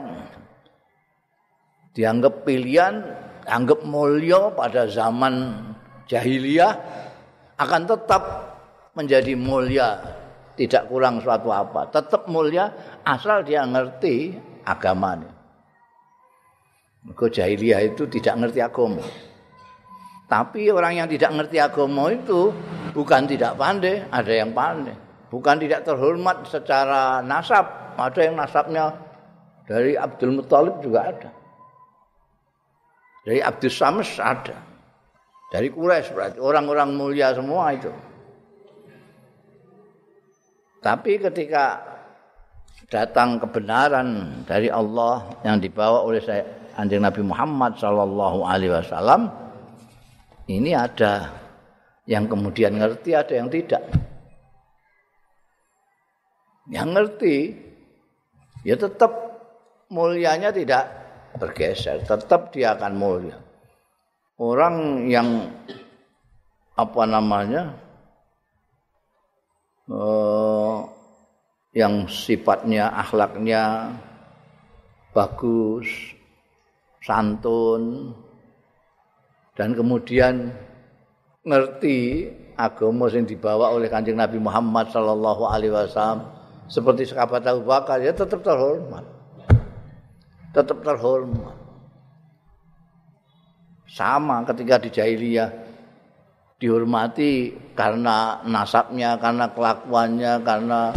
[1.94, 3.06] dianggap pilihan
[3.46, 5.62] anggap mulia pada zaman
[6.10, 6.74] jahiliyah
[7.62, 8.24] akan tetap
[8.98, 10.02] menjadi mulia
[10.58, 12.74] tidak kurang suatu apa tetap mulia
[13.06, 14.34] asal dia ngerti
[14.66, 15.42] agamanya
[17.02, 19.02] Mergo jahiliyah itu tidak ngerti agama.
[20.30, 22.54] Tapi orang yang tidak ngerti agama itu
[22.94, 24.94] bukan tidak pandai, ada yang pandai.
[25.34, 28.94] Bukan tidak terhormat secara nasab, ada yang nasabnya
[29.72, 31.32] dari Abdul Muthalib juga ada.
[33.24, 34.60] Dari Abdul Sams ada.
[35.48, 37.92] Dari Quraisy berarti orang-orang mulia semua itu.
[40.84, 41.80] Tapi ketika
[42.92, 46.44] datang kebenaran dari Allah yang dibawa oleh saya
[46.76, 49.28] Anjing Nabi Muhammad sallallahu alaihi wasallam
[50.48, 51.32] ini ada
[52.08, 53.84] yang kemudian ngerti ada yang tidak.
[56.72, 57.36] Yang ngerti
[58.66, 59.31] ya tetap
[59.92, 60.88] mulianya tidak
[61.36, 63.38] bergeser, tetap dia akan mulia.
[64.40, 65.52] Orang yang
[66.80, 67.76] apa namanya?
[69.92, 70.88] Uh,
[71.76, 73.92] yang sifatnya akhlaknya
[75.12, 75.88] bagus,
[77.04, 78.16] santun
[79.58, 80.54] dan kemudian
[81.44, 86.30] ngerti agama yang dibawa oleh Kanjeng Nabi Muhammad sallallahu alaihi wasallam
[86.70, 89.04] seperti sahabat Abu Bakar ya tetap terhormat.
[90.52, 91.56] Tetap terhormat.
[93.92, 95.50] Sama ketika di jahiliyah
[96.62, 100.94] dihormati karena nasabnya, karena kelakuannya, karena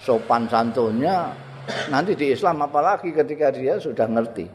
[0.00, 1.30] sopan santunnya.
[1.92, 4.48] Nanti di Islam apalagi ketika dia sudah ngerti.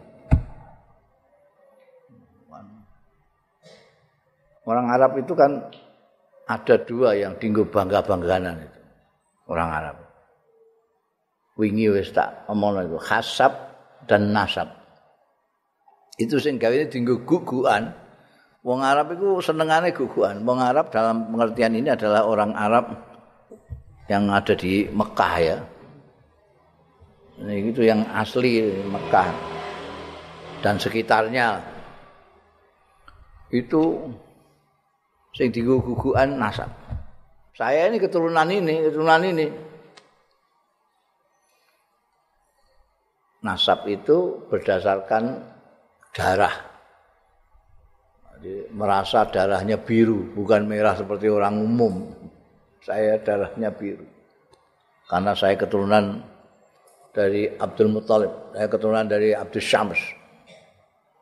[4.70, 5.66] Orang Arab itu kan
[6.46, 8.80] ada dua yang tinggal bangga-bangganan itu.
[9.50, 9.98] Orang Arab.
[11.58, 13.69] Wingi wis tak omong itu hasab
[14.06, 14.70] dan nasab.
[16.20, 17.96] Itu sing gawe tinggal guguan.
[18.60, 20.44] Wong Arab itu senengane guguan.
[20.44, 22.92] Wong Arab dalam pengertian ini adalah orang Arab
[24.12, 25.58] yang ada di Mekah ya.
[27.40, 29.32] Ini itu yang asli Mekah
[30.60, 31.64] dan sekitarnya.
[33.48, 34.12] Itu
[35.32, 36.68] sing digugukan nasab.
[37.56, 39.48] Saya ini keturunan ini, keturunan ini.
[43.40, 45.24] Nasab itu berdasarkan
[46.12, 46.56] darah.
[48.36, 52.12] Jadi merasa darahnya biru, bukan merah seperti orang umum.
[52.84, 54.04] Saya darahnya biru.
[55.08, 56.24] Karena saya keturunan
[57.16, 60.00] dari Abdul Muthalib, saya keturunan dari Abdul Syams.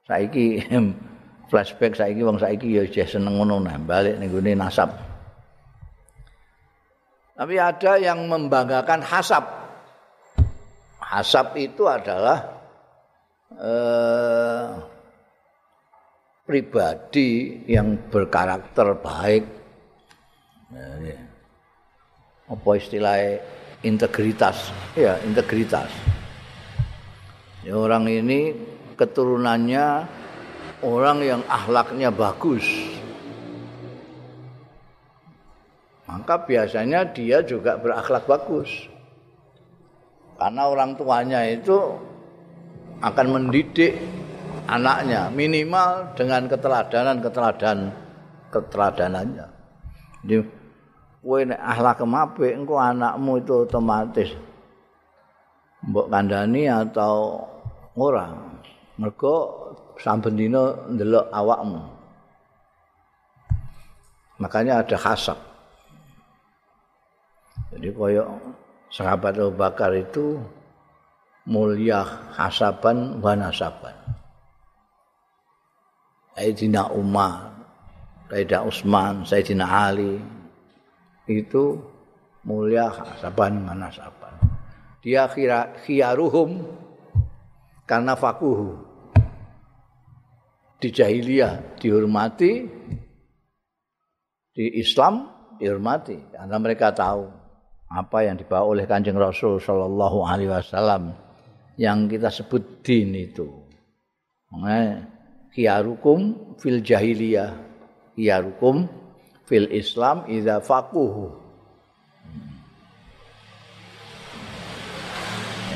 [0.06, 0.62] Saiki
[1.50, 4.92] flashback saiki wong saiki ya seneng ngono nah balik ning nasab.
[7.38, 9.46] Tapi ada yang membanggakan hasab.
[11.08, 12.68] Hasab itu adalah
[13.56, 14.68] eh,
[16.44, 19.46] pribadi yang berkarakter baik.
[22.48, 23.40] Apa istilahnya
[23.88, 24.72] integritas?
[24.96, 25.88] Ya, integritas.
[27.64, 28.56] Ya, orang ini
[29.00, 30.08] keturunannya
[30.84, 32.66] orang yang akhlaknya bagus
[36.08, 38.90] maka biasanya dia juga berakhlak bagus
[40.38, 41.78] karena orang tuanya itu
[43.02, 43.98] akan mendidik
[44.70, 47.80] anaknya minimal dengan keteladanan keteladan
[48.54, 49.48] keteladanannya
[50.26, 50.38] jadi
[51.22, 54.30] kowe nek akhlak kemape engko anakmu itu otomatis
[55.84, 57.46] mbok kandhani atau
[57.98, 58.34] ora
[58.98, 59.36] mergo
[60.02, 61.82] saben dina ndelok awakmu.
[64.38, 65.38] Makanya ada hasab.
[67.74, 68.26] Jadi koyo
[68.98, 70.42] sahabat Abu Bakar itu
[71.46, 72.02] mulia
[72.34, 73.94] hasaban wa nasaban.
[76.34, 77.54] Sayyidina Umar,
[78.34, 80.18] Sayyidina Utsman, Sayyidina Ali
[81.30, 81.78] itu
[82.42, 84.34] mulia hasaban wa nasaban.
[85.06, 85.30] Dia
[85.86, 86.66] khiyaruhum
[87.86, 88.88] karena fakuhu.
[90.78, 92.70] di jahiliyah dihormati
[94.54, 95.26] di Islam
[95.58, 97.47] dihormati karena mereka tahu
[97.88, 101.16] apa yang dibawa oleh Kanjeng Rasul sallallahu alaihi wasallam
[101.80, 103.48] yang kita sebut din itu.
[105.56, 107.56] Khiyarukum fil jahiliyah,
[108.16, 108.88] khiyarukum
[109.48, 111.48] fil Islam idza faquhu.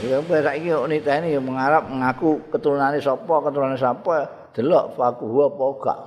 [0.02, 6.00] Ya, saiki ini mengarap mengaku keturunannya sapa, keturunannya sapa, delok fakuhu apa gak.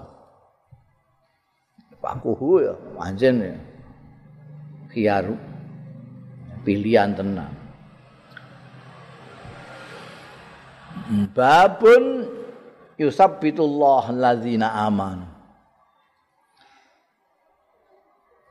[2.03, 3.55] Fakuhu ya pancen ya.
[4.90, 5.54] Khiyaru
[6.64, 7.53] pilihan tenang.
[11.37, 12.24] Babun
[12.96, 15.29] yusabbitullah alladzina aman.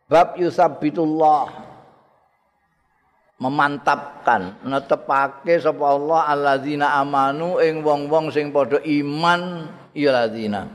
[0.06, 1.74] Bab yusabbitullah
[3.42, 10.70] memantapkan netepake sapa Allah alladzina amanu ing wong-wong sing padha iman ya ladzina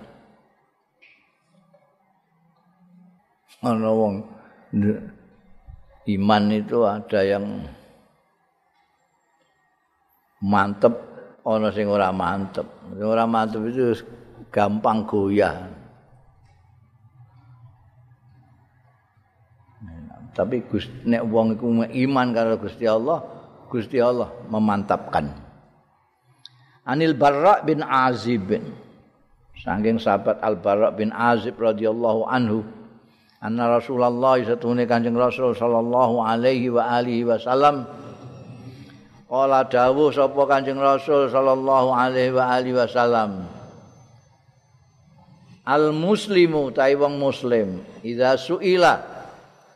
[3.65, 4.15] ana wong
[6.09, 7.69] iman itu ada yang
[10.41, 10.95] mantep
[11.45, 12.65] ana sing ora mantep.
[12.97, 13.93] Ora mantep itu
[14.49, 15.69] gampang goyah.
[20.33, 20.63] Tapi
[21.03, 23.19] nek wong iku iman karo Gusti Allah
[23.67, 25.35] Gusti Allah memantapkan.
[26.89, 28.49] Anil Barra bin Azib.
[29.59, 32.63] Saking sahabat Al Barra bin Azib radhiyallahu anhu
[33.39, 37.87] anna Rasulullah satune Kanjeng Rasul sallallahu alaihi wa alihi wasallam.
[39.29, 43.47] Kala dawuh sapa Kanjeng Rasul sallallahu alaihi wa alihi wasallam.
[45.69, 49.05] Al muslimu ta wong muslim idza suila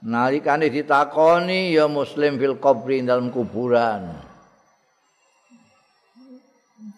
[0.01, 4.09] nalikane ditakoni ya muslim fil qabri dalam kuburan.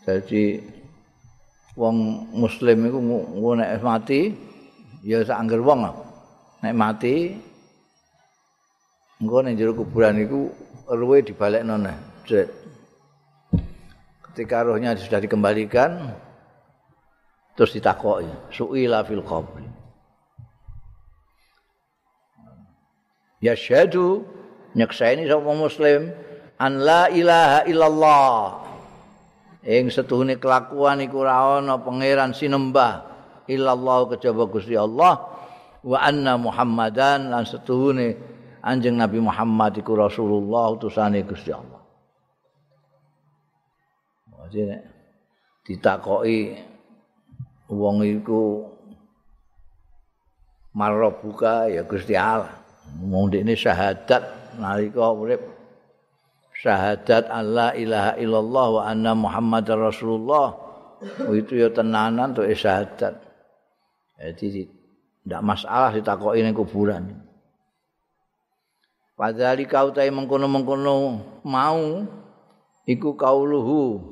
[0.06, 0.62] Jadi
[1.74, 1.96] wong
[2.38, 4.30] muslim iku nek mati
[5.02, 6.03] ya sak angger wong
[6.64, 7.36] nek mati
[9.20, 10.48] engko ning jero kuburan iku
[10.88, 11.96] ruwe dibalekno neh.
[14.24, 16.10] Ketika rohnya sudah dikembalikan
[17.54, 19.68] terus ditakoki, su'ila fil qabri.
[23.44, 24.24] Ya syahadu
[24.72, 26.10] nyekseni sapa muslim
[26.56, 28.32] an la ilaha illallah.
[29.64, 33.04] Ing setuhune kelakuan iku ora ana pangeran sinembah
[33.48, 35.33] illallah kejaba Gusti Allah
[35.84, 38.16] wa anna Muhammadan lan setuhune
[38.64, 41.84] anjing Nabi Muhammad iku Rasulullah utusane Gusti Allah.
[44.48, 44.76] Jadi
[45.64, 46.56] ditakoki
[47.68, 48.64] wong iku
[50.72, 52.64] marrobuka ya Gusti Allah.
[53.00, 55.40] Wong ini syahadat nalika urip
[56.60, 60.64] syahadat Allah ilaha illallah wa anna Muhammadar Rasulullah.
[61.36, 63.20] itu ya tenanan tuh syahadat.
[64.16, 64.83] Jadi
[65.24, 67.16] tidak masalah ditakoki ning kuburan.
[69.16, 70.94] Padahal kau tahu mengkono-mengkono
[71.46, 72.04] mau
[72.84, 74.02] iku kauluhu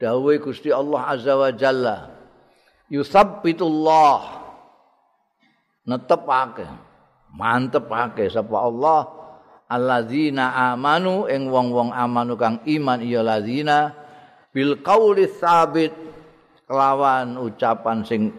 [0.00, 2.08] dawuh Gusti Allah Azza wa Jalla
[2.90, 4.42] yusabbitullah
[5.86, 6.66] netepake
[7.30, 9.00] mantepake sapa Allah
[9.70, 13.94] alladzina amanu ing wong-wong amanu kang iman ya ladzina
[14.50, 15.94] bil qauli sabit
[16.66, 18.34] kelawan ucapan sing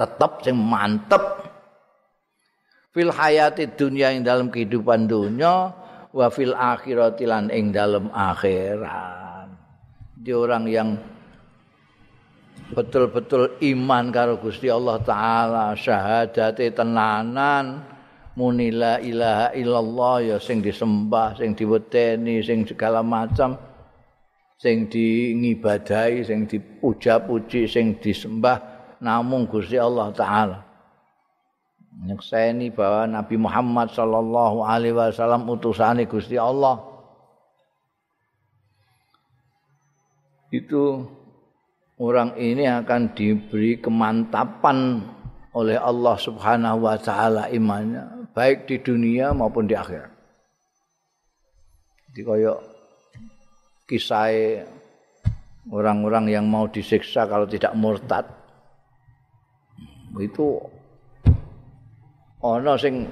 [0.00, 1.20] tetep sing mantep.
[2.96, 5.76] Fil hayati dunia ing dalam kehidupan dunia
[6.10, 9.52] wa fil akhirati lan ing dalam akhirat.
[10.16, 10.88] Di orang yang
[12.72, 17.82] betul-betul iman karo Gusti Allah taala syahadate tenanan
[18.38, 23.58] munila ilaha illallah ya sing disembah sing diweteni sing segala macam
[24.54, 28.69] sing diingibadahi sing dipuja-puji sing disembah
[29.00, 30.58] namung Gusti Allah taala.
[32.06, 36.78] Nyekseni bahwa Nabi Muhammad sallallahu alaihi wasallam utusane Gusti Allah.
[40.54, 41.06] Itu
[41.98, 45.02] orang ini akan diberi kemantapan
[45.50, 50.10] oleh Allah Subhanahu wa taala imannya baik di dunia maupun di akhirat.
[52.10, 52.54] Jadi kaya
[53.86, 54.30] kisah
[55.70, 58.39] orang-orang yang mau disiksa kalau tidak murtad
[60.18, 60.58] itu
[62.42, 63.06] ono sing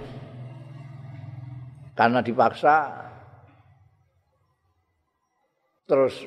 [1.95, 3.07] karena dipaksa
[5.87, 6.27] terus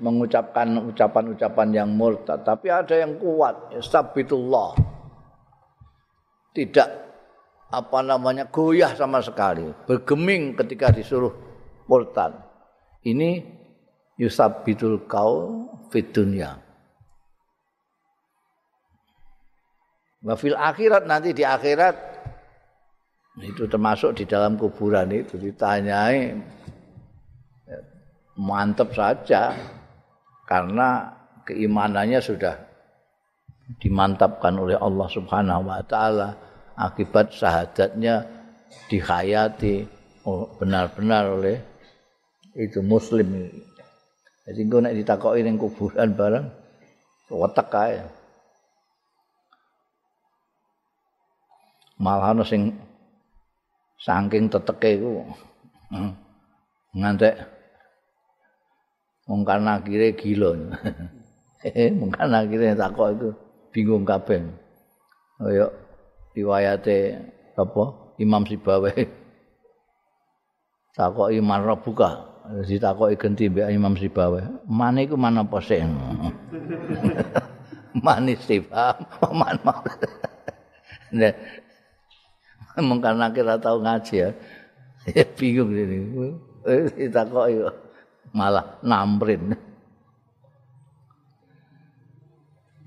[0.00, 2.40] mengucapkan ucapan-ucapan yang murtad.
[2.42, 4.72] Tapi ada yang kuat sabitullah
[6.56, 6.88] tidak
[7.70, 9.68] apa namanya goyah sama sekali.
[9.86, 11.30] Bergeming ketika disuruh
[11.86, 12.34] murtad.
[13.06, 13.44] Ini
[14.18, 16.12] yusabitul kau fit
[20.20, 21.96] Wafil akhirat nanti di akhirat
[23.40, 26.36] itu termasuk di dalam kuburan itu ditanyai
[28.36, 29.56] mantep saja
[30.44, 31.08] karena
[31.48, 32.52] keimanannya sudah
[33.80, 36.36] dimantapkan oleh Allah Subhanahu wa taala.
[36.80, 38.24] Akibat syahadatnya
[38.88, 39.84] dihayati
[40.24, 41.60] oh, benar-benar oleh
[42.56, 43.52] itu muslim.
[44.48, 46.48] Jadi gue nek ditakoki ning kuburan bareng
[47.28, 48.19] wetek kae
[52.00, 52.72] malah ana sing
[54.00, 55.28] saking teteke iku
[55.92, 56.10] hmm,
[56.96, 57.36] ngantek
[59.28, 60.58] wong kan akhire gila.
[62.00, 63.28] Wong kan akhire takok iku
[63.70, 64.42] bingung kabeh.
[65.38, 65.70] Kaya
[66.34, 67.20] riwayate
[67.54, 67.84] apa
[68.18, 68.90] Imam Sibawe.
[70.96, 72.26] Takok Imam Rabuka,
[72.66, 74.40] ditakoki genti mbek Imam Sibawe.
[74.66, 75.78] Mane iku mana apa sih?
[77.94, 78.64] Manis sih,
[79.30, 79.60] man
[82.80, 84.30] Nek mungkin akhirnya tahu ngaji ya.
[85.36, 86.32] bingung ini.
[86.96, 87.60] Ditakoki
[88.32, 89.52] malah namrin.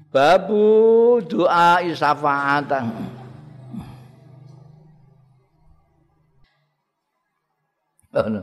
[0.10, 2.89] Babu doa isafaatan.
[8.18, 8.41] Ono.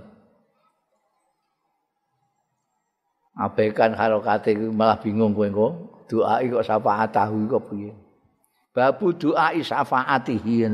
[3.35, 5.73] Abaikan harokat itu malah bingung kowe kok.
[6.15, 7.91] Doa kok syafaatahu kok piye?
[8.71, 10.71] Babu doa isafaatihi.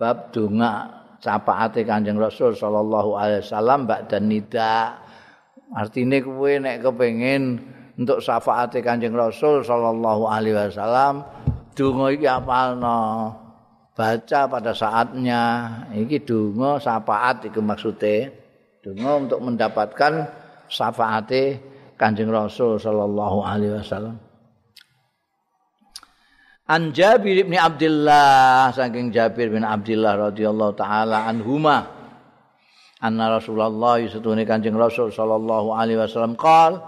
[0.00, 0.88] Bab donga
[1.20, 4.96] syafaate Kanjeng Rasul sallallahu alaihi wasallam dan nida.
[5.76, 7.60] Artine kowe nek kepengin
[8.00, 11.20] untuk syafaate Kanjeng Rasul sallallahu alaihi wasallam
[11.76, 13.00] donga iki apalno.
[13.92, 15.42] Baca pada saatnya.
[15.92, 18.32] Iki donga syafaat iku maksude.
[18.80, 20.32] Donga untuk mendapatkan
[20.72, 21.60] syafaate
[22.00, 24.29] Kanjeng Rasul sallallahu alaihi wasallam.
[26.70, 31.82] An Jabir bin Abdullah saking Jabir bin Abdullah radhiyallahu taala anhuma
[33.02, 36.38] anna Rasulullah setune Kanjeng Rasul sallallahu alaihi wasallam.
[36.38, 36.78] Qol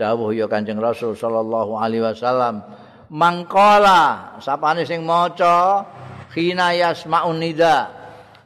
[0.00, 2.64] dawuh ya Kanjeng Rasul sallallahu alaihi wasallam
[3.12, 5.84] mangkala sapane sing maca
[6.32, 7.92] khina yasma'un nida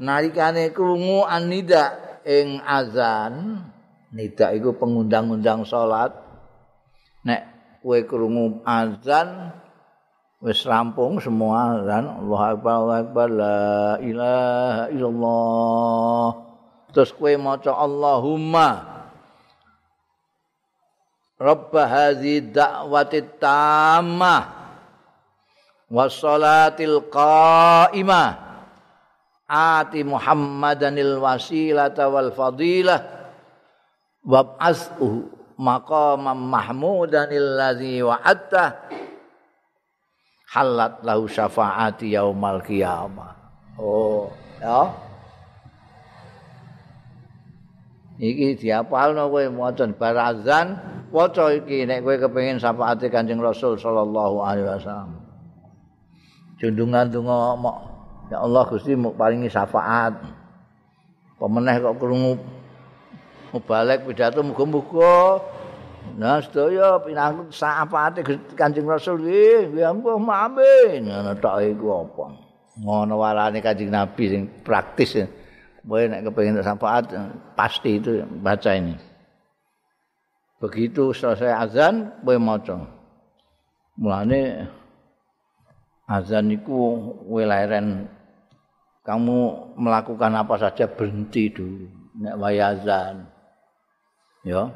[0.02, 3.62] nalikane krungu anida ing azan
[4.10, 6.10] nida iku pengundang-undang salat.
[7.22, 7.42] Nek
[7.86, 9.61] kowe krungu azan
[10.42, 12.04] wis rampung semua kan?
[12.18, 13.62] Allah akbar Allah akbar la
[14.02, 16.28] ilaha illallah.
[16.90, 18.68] Terus kowe maca Allahumma.
[21.38, 24.42] Rabb hadzi da'wati tammah
[25.88, 28.50] wassalatil qa'imah.
[29.46, 33.00] Ati Muhammadanil wasilata wal fadilah.
[34.22, 35.28] Wab'ashu
[35.58, 38.64] maqamam mahmudanil ladzi wa'atta
[40.52, 43.32] halat lahu syafaati yaumal qiyamah.
[43.80, 44.28] Oh,
[44.60, 44.92] ya.
[48.20, 50.76] Iki diapalno kowe maca barazan,
[51.08, 55.18] waca iki nek kowe kepengin syafaate Kanjeng Rasul sallallahu alaihi wasallam.
[56.60, 57.58] Jundungan donga
[58.30, 60.14] ya Allah Gusti mau paringi syafaat.
[61.40, 62.38] Pemeneh kok krungu
[63.50, 65.42] mubalek pidato muga-muga
[66.12, 68.20] Nah, sedaya pinangkut sapate
[68.52, 71.08] Kanjeng Rasul nggih, ya ampun amin.
[71.08, 72.24] Ngono tok iku apa?
[72.84, 75.16] Ngono warane Kanjeng Nabi sing praktis.
[75.82, 77.10] Boleh nek kepengin syafaat
[77.58, 78.94] pasti itu baca ini.
[80.62, 82.86] Begitu selesai azan, boleh maca.
[83.98, 84.70] Mulane
[86.06, 88.06] azan iku weleren
[89.02, 89.38] kamu
[89.74, 91.90] melakukan apa saja berhenti dulu
[92.22, 93.26] nek wayazan.
[94.46, 94.70] Ya.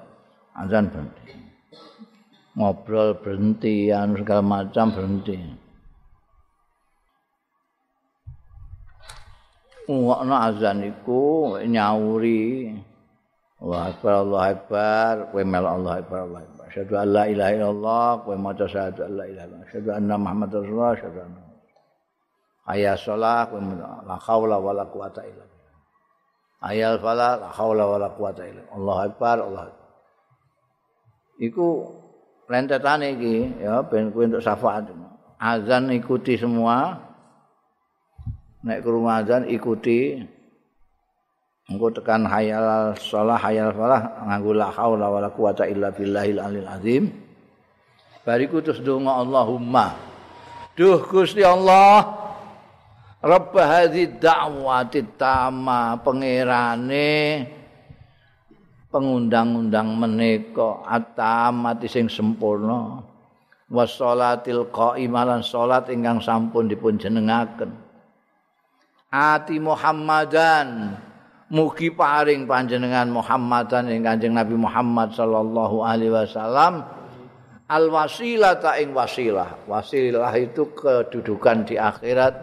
[0.56, 1.24] Azan berhenti.
[2.56, 5.36] Ngobrol berhenti, anu segala macam berhenti.
[9.86, 12.74] Ngokno azan iku nyauri.
[13.56, 16.64] Allah Akbar Allah Akbar kowe melok Allah Akbar Allah Akbar.
[16.68, 19.68] Asyhadu an la ilaha illallah kowe maca syahadu an la ilaha illallah.
[19.70, 21.40] Asyhadu anna Muhammad Rasulullah Asyhadu anna
[22.66, 23.60] Ayat sholat kowe
[24.04, 25.78] la haula wala quwata illa billah.
[26.66, 29.85] Ayat falah la haula wala quwata illa Allah Akbar Allah Akbar
[31.40, 31.92] iku
[32.46, 34.88] rentetane iki ya ben kuwi untuk syafaat.
[35.36, 37.02] Azan ikuti semua.
[38.64, 40.22] Nek krungu azan ikuti.
[41.66, 47.04] Engko tekan hayal shalah hayal falah nganggo la haula wala quwata illa billahil alil azim.
[48.22, 49.94] Bariku terus donga Allahumma.
[50.78, 52.26] Duh Gusti Allah.
[53.26, 57.42] Rabb hadhihi da'wati tamma pangerane
[58.88, 63.02] pengundang-undang menika atamati sing sempurna.
[63.66, 67.86] Wassalatil qaimalan salat ingkang sampun dipun jenengaken
[69.16, 70.92] ati Muhammadan
[71.48, 76.84] mugi paring panjenengan Muhammadan ing Kanjeng Nabi Muhammad sallallahu alaihi wasallam.
[77.66, 79.66] Al wasilah ta ing wasilah.
[79.66, 82.34] Wasilah itu kedudukan di akhirat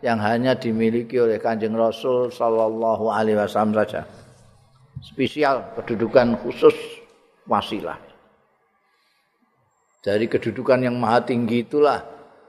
[0.00, 4.08] yang hanya dimiliki oleh Kanjeng Rasul sallallahu alaihi wasallam saja
[5.02, 6.74] spesial kedudukan khusus
[7.50, 7.98] wasilah.
[10.02, 12.02] Dari kedudukan yang maha tinggi itulah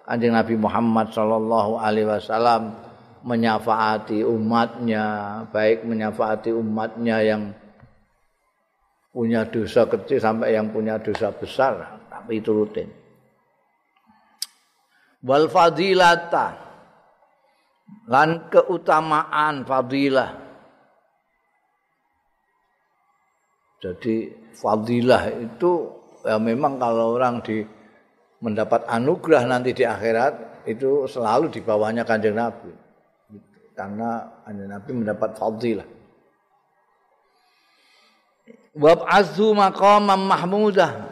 [0.03, 2.75] Kanjeng Nabi Muhammad sallallahu alaihi wasallam
[3.23, 5.05] menyafaati umatnya,
[5.47, 7.55] baik menyafaati umatnya yang
[9.15, 12.89] punya dosa kecil sampai yang punya dosa besar, tapi itu rutin.
[15.23, 16.59] Wal fadilata
[18.11, 20.42] lan keutamaan fadilah
[23.83, 25.91] Jadi fadilah itu
[26.23, 27.67] ya memang kalau orang di
[28.39, 32.71] mendapat anugerah nanti di akhirat itu selalu di bawahnya kanjeng Nabi.
[33.75, 35.87] Karena kanjeng Nabi mendapat fadilah.
[38.71, 41.11] Wab'azu maqamam mahmudah.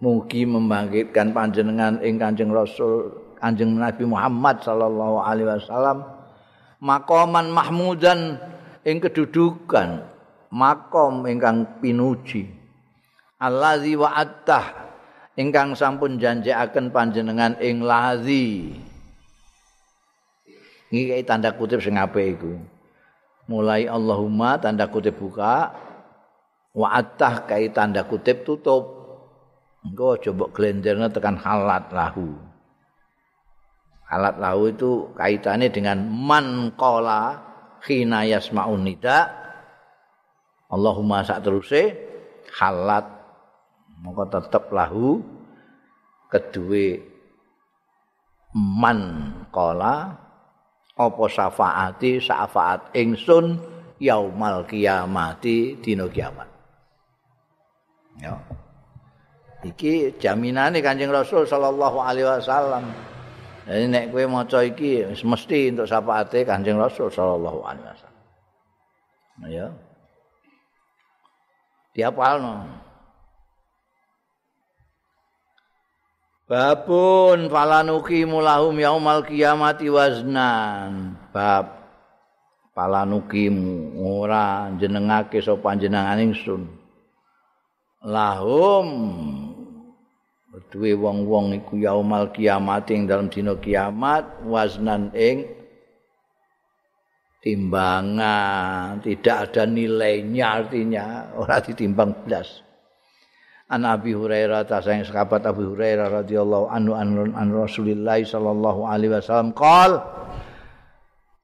[0.00, 6.08] Mugi membangkitkan panjenengan ing Kanjeng Rasul Kanjeng Nabi Muhammad sallallahu alaihi wasallam
[6.80, 8.40] maqaman mahmudan
[8.84, 10.04] ing kedudukan
[10.52, 12.48] makom ingkang pinuji.
[13.40, 14.66] Allazi wa'attah
[15.40, 18.76] ingkang sampun janjiaken panjenengan ing lazi.
[20.90, 22.58] Iki tanda kutip sing apik iku.
[23.46, 25.72] Mulai Allahumma tanda kutip buka.
[26.76, 28.98] Wa'attah kai tanda kutip tutup.
[29.80, 32.36] Engko coba glendernya tekan halat lahu.
[34.10, 37.49] Halat lahu itu kaitannya dengan man kola
[37.84, 39.30] khina yasma'un nida.
[40.70, 41.96] Allahumma sak teruse
[42.60, 43.04] halat
[44.00, 45.18] moko tetep lahu
[46.30, 47.02] kedue
[48.54, 50.14] man kala
[50.94, 53.58] apa syafaati syafaat ingsun
[53.98, 56.48] yaumal kiamati dina kiamat.
[58.20, 58.36] Ya.
[59.60, 63.09] Iki jaminane Kanjeng Rasul sallallahu alaihi wasallam
[63.70, 69.66] jadi nek kowe maca iki mesti untuk syafaate Kanjeng Rasul sallallahu alaihi wasallam ya
[71.94, 72.66] diapalno
[76.50, 81.14] Babun falanuki mulahum yaumal kiamati waznan.
[81.30, 81.78] Bab
[82.74, 83.46] falanuki
[83.94, 86.66] ora jenengake sapa panjenengan ingsun.
[88.02, 88.86] Lahum
[90.70, 95.46] duwe wong-wong iku yaumal kiamati ing dalam dina kiamat waznan ing
[97.40, 102.66] timbangan, tidak ada nilainya artinya ora ditimbang blas.
[103.70, 109.14] an Abi Hurairah ta sayang sahabat Abu Hurairah radhiyallahu anhu an, an Rasulillah sallallahu alaihi
[109.14, 110.02] wasallam qol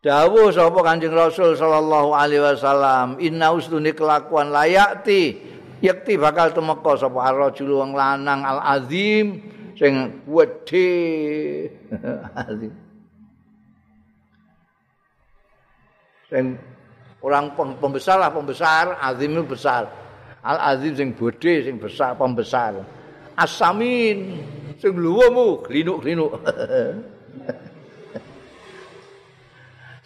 [0.07, 5.35] Dawu sapa Kanjeng Rasul sallallahu alaihi wasallam inna ustuni kelakuan layakti
[5.85, 9.41] yakti bakal temeka sapa ar-rajul wong lanang al-azim
[9.77, 10.93] sing gedhe
[16.33, 16.59] sing
[17.21, 20.07] orang pembesar lah pembesar azim besar
[20.47, 22.87] Al Azim sing bodhe sing besar pembesar.
[23.35, 24.39] Asamin
[24.79, 26.39] sing luwemu glinuk-glinuk.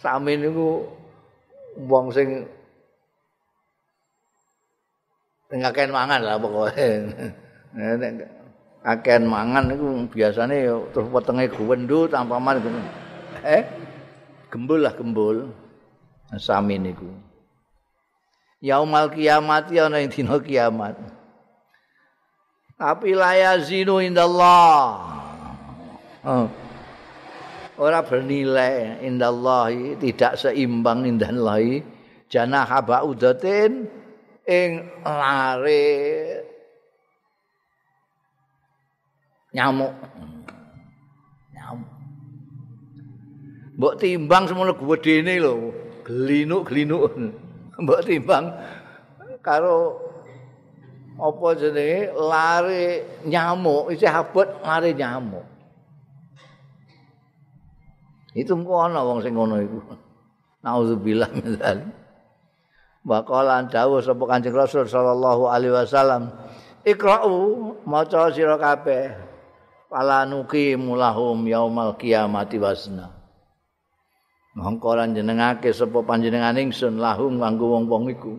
[0.01, 0.89] Samin niku
[1.85, 2.49] wong sing
[5.51, 6.89] ngaken mangan lah pokoke.
[7.75, 8.27] Nek
[8.81, 12.59] aken mangan niku biasane terus wetenge guwendu tanpa man.
[13.43, 13.63] Eh?
[14.47, 15.51] Gembul lah gembul.
[16.39, 17.11] Samin niku.
[18.61, 20.93] yaumal kiamat ya ana ing dina kiamat
[22.77, 25.01] tapi layazinu indallah
[26.21, 26.45] oh.
[27.81, 31.81] ora bernilai indallah tidak seimbang indallah
[32.29, 33.89] janah baudatin
[34.47, 35.85] ing lare.
[39.51, 39.93] Nyamuk.
[41.53, 41.91] Nyamuk.
[43.77, 45.53] Mbok timbang semono gedene lho.
[46.01, 47.13] Glinuk-glinuk
[47.83, 48.45] mbok timbang
[49.45, 49.99] karo
[51.21, 52.15] apa jenenge?
[52.15, 52.83] Lare
[53.27, 53.93] nyamuk.
[53.93, 55.45] Isih abot lare nyamuk.
[58.31, 59.79] Itu engko ana wong sing ngono iku.
[60.63, 61.59] Naudzubillah min
[63.01, 66.29] bakalan dawuh sapa Kanjeng Rasul sallallahu alaihi wasallam
[66.85, 67.37] ikra'u
[67.85, 69.13] maca sira kabeh
[69.89, 73.21] pala nuqimulahum yaumal qiyamati wasna
[74.51, 78.35] Mongko lan jenengake sapa panjenengan ingsun lahum kanggo wong-wong iku.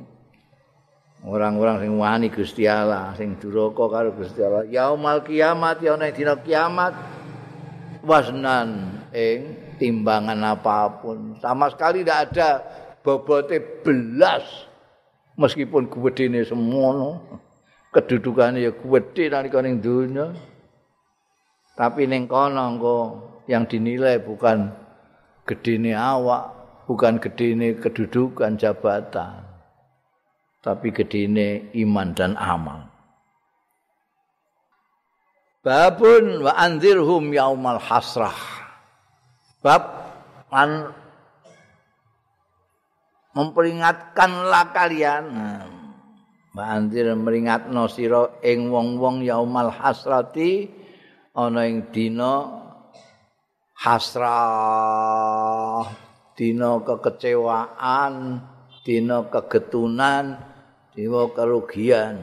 [1.24, 4.68] Orang-orang sing wani Gusti Allah, sing duraka karo Gusti Allah.
[4.68, 6.92] Yaumal kiamat ya ana dina kiamat
[8.04, 11.40] wasnan ing timbangan apapun.
[11.40, 12.48] Sama sekali tidak ada
[13.02, 14.70] bobote belas.
[15.32, 17.40] Meskipun gedene semono,
[17.90, 20.32] kedudukannya ya gede nalika ning donya.
[21.72, 22.78] Tapi ning kono
[23.48, 24.70] yang dinilai bukan
[25.48, 26.52] gedene awak,
[26.84, 29.40] bukan gedene kedudukan jabatan.
[30.62, 32.86] Tapi gedene iman dan amal.
[35.62, 38.36] Babun wa anzirhum yaumal hasrah.
[39.62, 39.82] Bab
[40.50, 41.01] an
[43.32, 45.24] memperingatkanlah kalian.
[46.52, 50.68] Mbak Andir meringatno sira ing wong-wong yaumal hasrati
[51.32, 52.60] ana ing dina
[53.82, 54.68] hasrah,
[56.36, 58.44] dina kekecewaan,
[58.84, 60.36] dina kegetunan,
[60.92, 62.20] dina kerugian.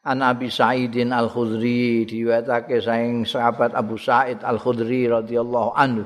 [0.00, 6.02] An Abi Sa'idin Al-Khudri diwetake saing sahabat Abu Sa'id Al-Khudri radhiyallahu anhu.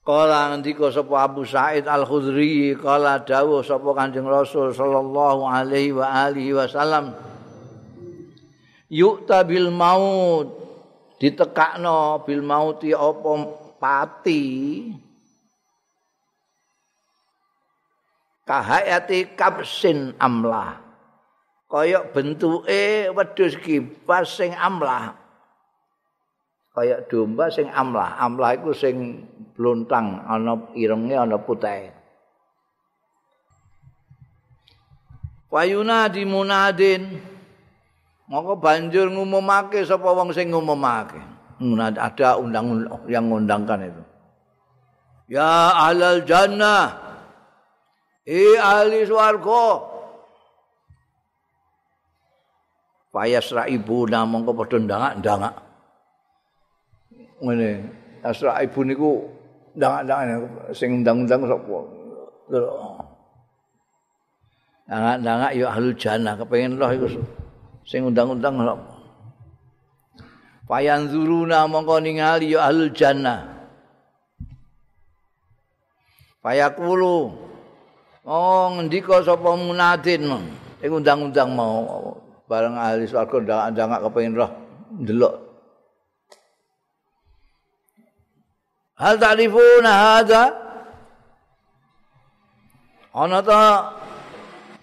[0.00, 6.56] Kala ngendika sapa Abu Sa'id Al-Khudri kala dawuh sapa Kanjeng Rasul sallallahu alaihi wa alihi
[6.56, 7.12] wasallam
[8.90, 10.56] Yu'ta bil maut.
[11.20, 13.32] Ditekakno bil mauti apa
[13.76, 14.44] pati?
[18.48, 20.80] Kahayati kapsin amlah.
[21.68, 25.19] Kaya bentuke wedhus kibas sing amlah
[26.80, 31.92] kaya domba sing amlah amlah iku sing blontang ana irenge ana putih
[35.50, 37.10] Wayuna di munadin
[38.30, 41.18] Maka banjur ngumumake sapa wong sing ngumumake.
[41.98, 44.02] Ada undang yang ngundangkan itu.
[45.34, 46.94] Ya ahlal jannah.
[48.22, 49.90] I ahli swarga.
[53.10, 55.54] Fayasra ibu mongko padha ndangak-ndangak.
[57.40, 57.70] Ngene,
[58.20, 59.10] asra ibu niku
[59.76, 60.44] ndangak-ndangak
[60.76, 61.78] sing undang-undang sapa.
[64.86, 67.06] Ndangak-ndangak ya ahlul jannah kepengin roh iku
[67.88, 68.92] sing undang-undang sapa.
[70.68, 73.40] Fayanzuruna mongko ningali ya ahlul jannah.
[76.40, 77.48] Fayaqulu
[78.30, 80.28] Oh ngendika sapa munadin
[80.84, 82.14] ing undang-undang mau
[82.44, 84.50] bareng ahli swarga ndang-ndang kepengin roh
[85.00, 85.49] ndelok
[89.00, 90.42] Hal ta'rifuna hadza
[93.16, 93.60] Ana ta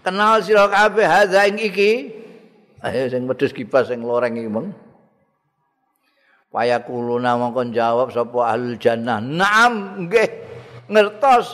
[0.01, 2.11] kenal sira kabeh hadza ing iki
[2.81, 4.73] ayo sing wedhus kipas sing loreng iki mong
[6.49, 10.29] Payakuluna mongkon jawab sapa ahlul jannah Naam nggih
[10.89, 11.53] ngertos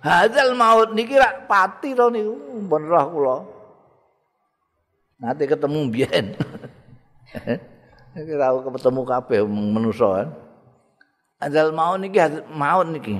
[0.00, 3.36] hadzal maut niki rak pati to niku pun roh kula
[5.20, 6.26] nanti ketemu biyen
[8.16, 10.28] iki ra ketemu kabeh manusa kan
[11.40, 12.20] hadzal maut niki
[12.52, 13.16] maut niki.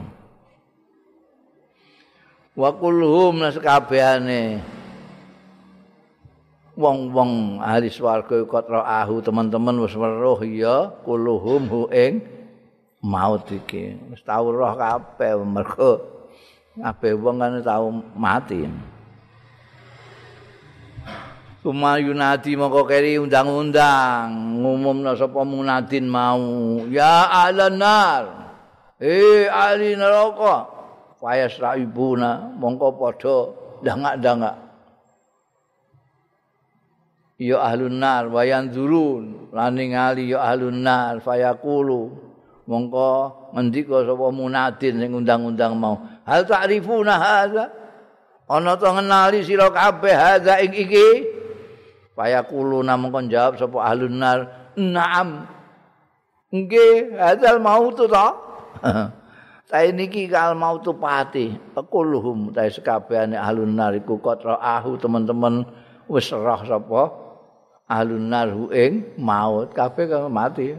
[2.53, 4.61] Wa kulhum sakabehane
[6.77, 12.21] wong-wong ahli swarga katra ahu teman-teman wis weruh ya kulhum hu ing
[13.01, 13.97] maut iki.
[14.13, 15.93] Wis tau roh kabeh mergo
[16.77, 18.69] kabeh wong kan tau mati.
[21.61, 24.33] Sumayunati moko keri undang-undang.
[24.65, 26.81] Ngumumna sapa munadin mau.
[26.89, 27.77] Ya ahlan
[28.97, 30.65] eh ahli neraka.
[31.21, 32.57] Fayas raibuna.
[32.57, 33.37] Mongko padha
[33.85, 34.57] dangak-dangak.
[37.41, 42.13] Ya ahlun nar wayan zurun lan ningali ya ahlun nar fayaqulu
[42.69, 43.13] mongko
[43.57, 46.01] ngendika sapa munadin sing undang-undang mau.
[46.25, 47.69] Hal ta'rifuna hadza?
[48.49, 51.07] Ana to ngenali sira kabeh hadza ing iki
[52.21, 54.39] fayaquluna mongko jawab sapa ahlun nar.
[54.77, 55.49] Na'am.
[56.53, 58.37] Nggih hadzal mautu ta?
[59.71, 61.57] Ta niki kal mautu pati.
[61.73, 65.65] Kulluhum ta sekabehane ahlun nar iku kotra ahu teman-teman.
[66.11, 67.03] Wis roh sapa
[67.89, 69.73] ahlun nar ing maut.
[69.73, 70.75] Kabeh mati.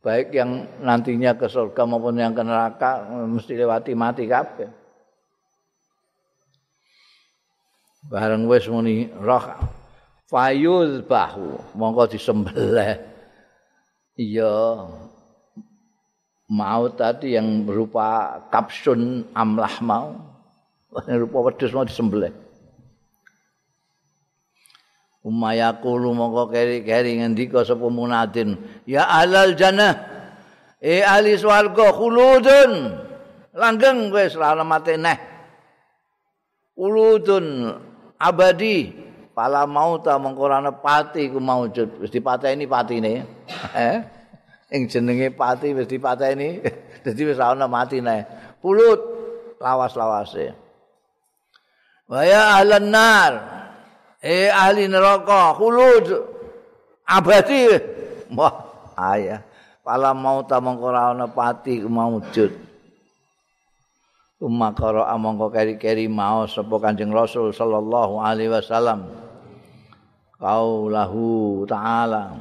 [0.00, 4.68] Baik yang nantinya ke surga maupun yang ke neraka mesti lewati mati kabeh.
[8.08, 9.44] Bareng wis muni roh
[10.28, 13.00] fayuz bahu mongko disembelih.
[14.14, 14.86] Iya
[16.48, 20.14] mau tadi yang berupa kapsun amlah mau
[20.92, 22.30] berupa wedhus mau disembelih.
[25.24, 29.96] Umayakulu mongko keri-keri ngendika sapa munadin, ya alal jannah.
[30.84, 33.00] Eh ahli swarga khuludun.
[33.56, 35.16] Langgeng kowe selama mati neh.
[36.76, 37.72] Khuludun
[38.20, 39.03] abadi.
[39.34, 41.98] Pala mauta mongko ana pati ku maujud.
[41.98, 43.26] Wis dipateni patine.
[43.74, 43.96] Eh?
[44.70, 46.62] Ing jenenge pati wis dipateni.
[47.04, 48.22] Dadi wis ana mati neh.
[48.62, 49.00] Khulud
[49.58, 50.54] lawas-lawase.
[52.06, 53.32] Wa ya ahlan nar.
[54.24, 56.08] eh ahli neraka khulud
[57.04, 57.76] abadi
[58.32, 58.56] wah
[59.12, 59.44] ayah
[59.84, 62.56] pala mau ta mongko ora ana pati maujud
[64.40, 69.23] umakara amangka keri-keri mau sapa Kanjeng Rasul sallallahu alaihi wasallam
[70.44, 72.36] qaulahu ta'ala.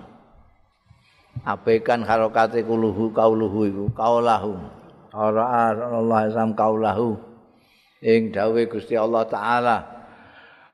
[1.43, 4.59] Abaikan harakati kuluhu kauluhu iku qaulahu
[5.11, 7.19] ora alaihi wasallam qaulahu
[7.99, 9.77] ing dawuh Gusti Allah taala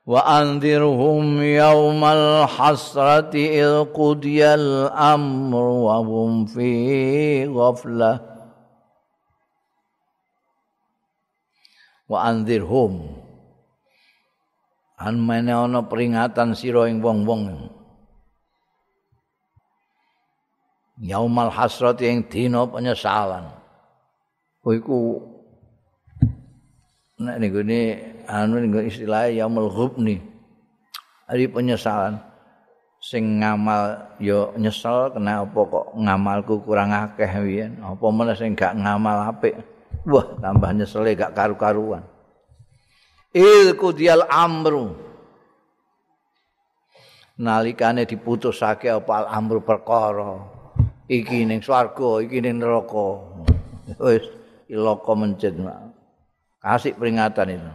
[0.05, 8.17] wa andhirhum yaumal hasrati il qudiyal amru wa hum fi ghaflah.
[12.09, 13.21] Wa andhirhum
[15.00, 17.72] an mene ana peringatan sira ing wong-wong.
[21.00, 23.47] Yaumal hasrat ing dina penyesalan.
[24.60, 24.84] Kuwi
[27.24, 27.64] nek niku
[28.28, 30.20] anu niku istilah yaumul ghubni.
[31.32, 32.20] Hari penyesalan.
[33.00, 37.80] Sing ngamal yo nyesel kena apa kok ngamalku kurang akeh wiyen?
[37.80, 39.56] Apa meneh sing gak ngamal apik?
[40.04, 42.04] Wah tambah nyesel gak karu-karuan
[43.36, 44.95] il kudial amru
[47.39, 50.39] nalikane diputusake apa al amru perkara
[51.07, 53.07] iki ning swarga iki ning neraka
[54.01, 54.25] wis
[54.69, 55.57] iloko mencet
[56.59, 57.71] kasih peringatan itu.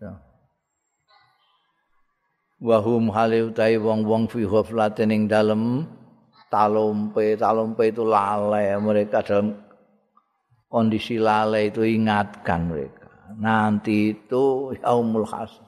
[0.00, 0.12] Ya.
[2.60, 5.84] Wahum hale utahe wong-wong fi ghaflatin ing dalem
[6.52, 9.56] talompe, talompe itu lalai mereka dalam
[10.68, 13.05] kondisi lalai itu ingatkan mereka.
[13.34, 15.66] Nanti itu yaumul khas.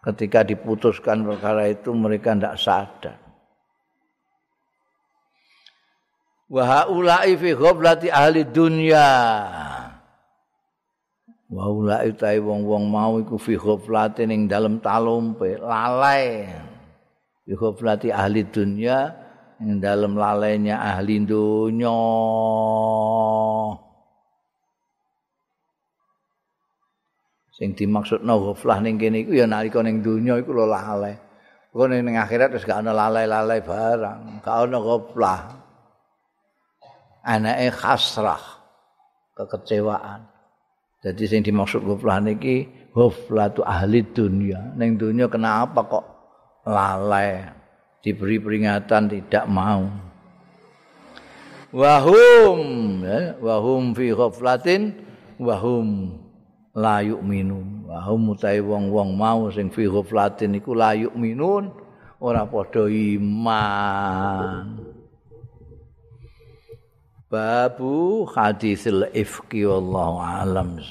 [0.00, 3.16] ketika diputuskan perkara itu mereka tidak sadar.
[6.50, 9.10] Wa haula'i fi ghablati ahli dunya.
[11.46, 16.50] Wa haula'i tai wong-wong mau iku fi ghablati ning dalem talumpe, lalai.
[17.46, 19.14] Fi ghablati ahli dunya
[19.62, 21.94] ing dalem lalainya ahli dunya.
[27.60, 31.12] Sing dimaksudna ghaflah ning kene iku ya nalika ning donya iku lho lalai.
[31.76, 35.40] Kok ning akhirat wis gak ana lalai-lalai barang, gak ana ghaflah.
[37.20, 38.40] Anake khasrah,
[39.36, 40.24] kekecewaan.
[41.04, 42.64] Jadi sing dimaksud ghaflah niki
[42.96, 44.72] ghaflatu ahli dunya.
[44.80, 46.04] Ning donya kenapa kok
[46.64, 47.44] lalai?
[48.00, 49.84] Diberi peringatan tidak mau.
[51.76, 52.60] Wahum,
[53.04, 54.96] ya, wahum fi ghaflatin
[55.38, 56.18] wahum
[56.74, 61.74] la yu'minun wa hum wong-wong mau sing fi ghaflatin iku la yu'minun
[62.22, 64.66] ora padha iman.
[67.30, 70.82] Babu hadisil ifki wallahu alam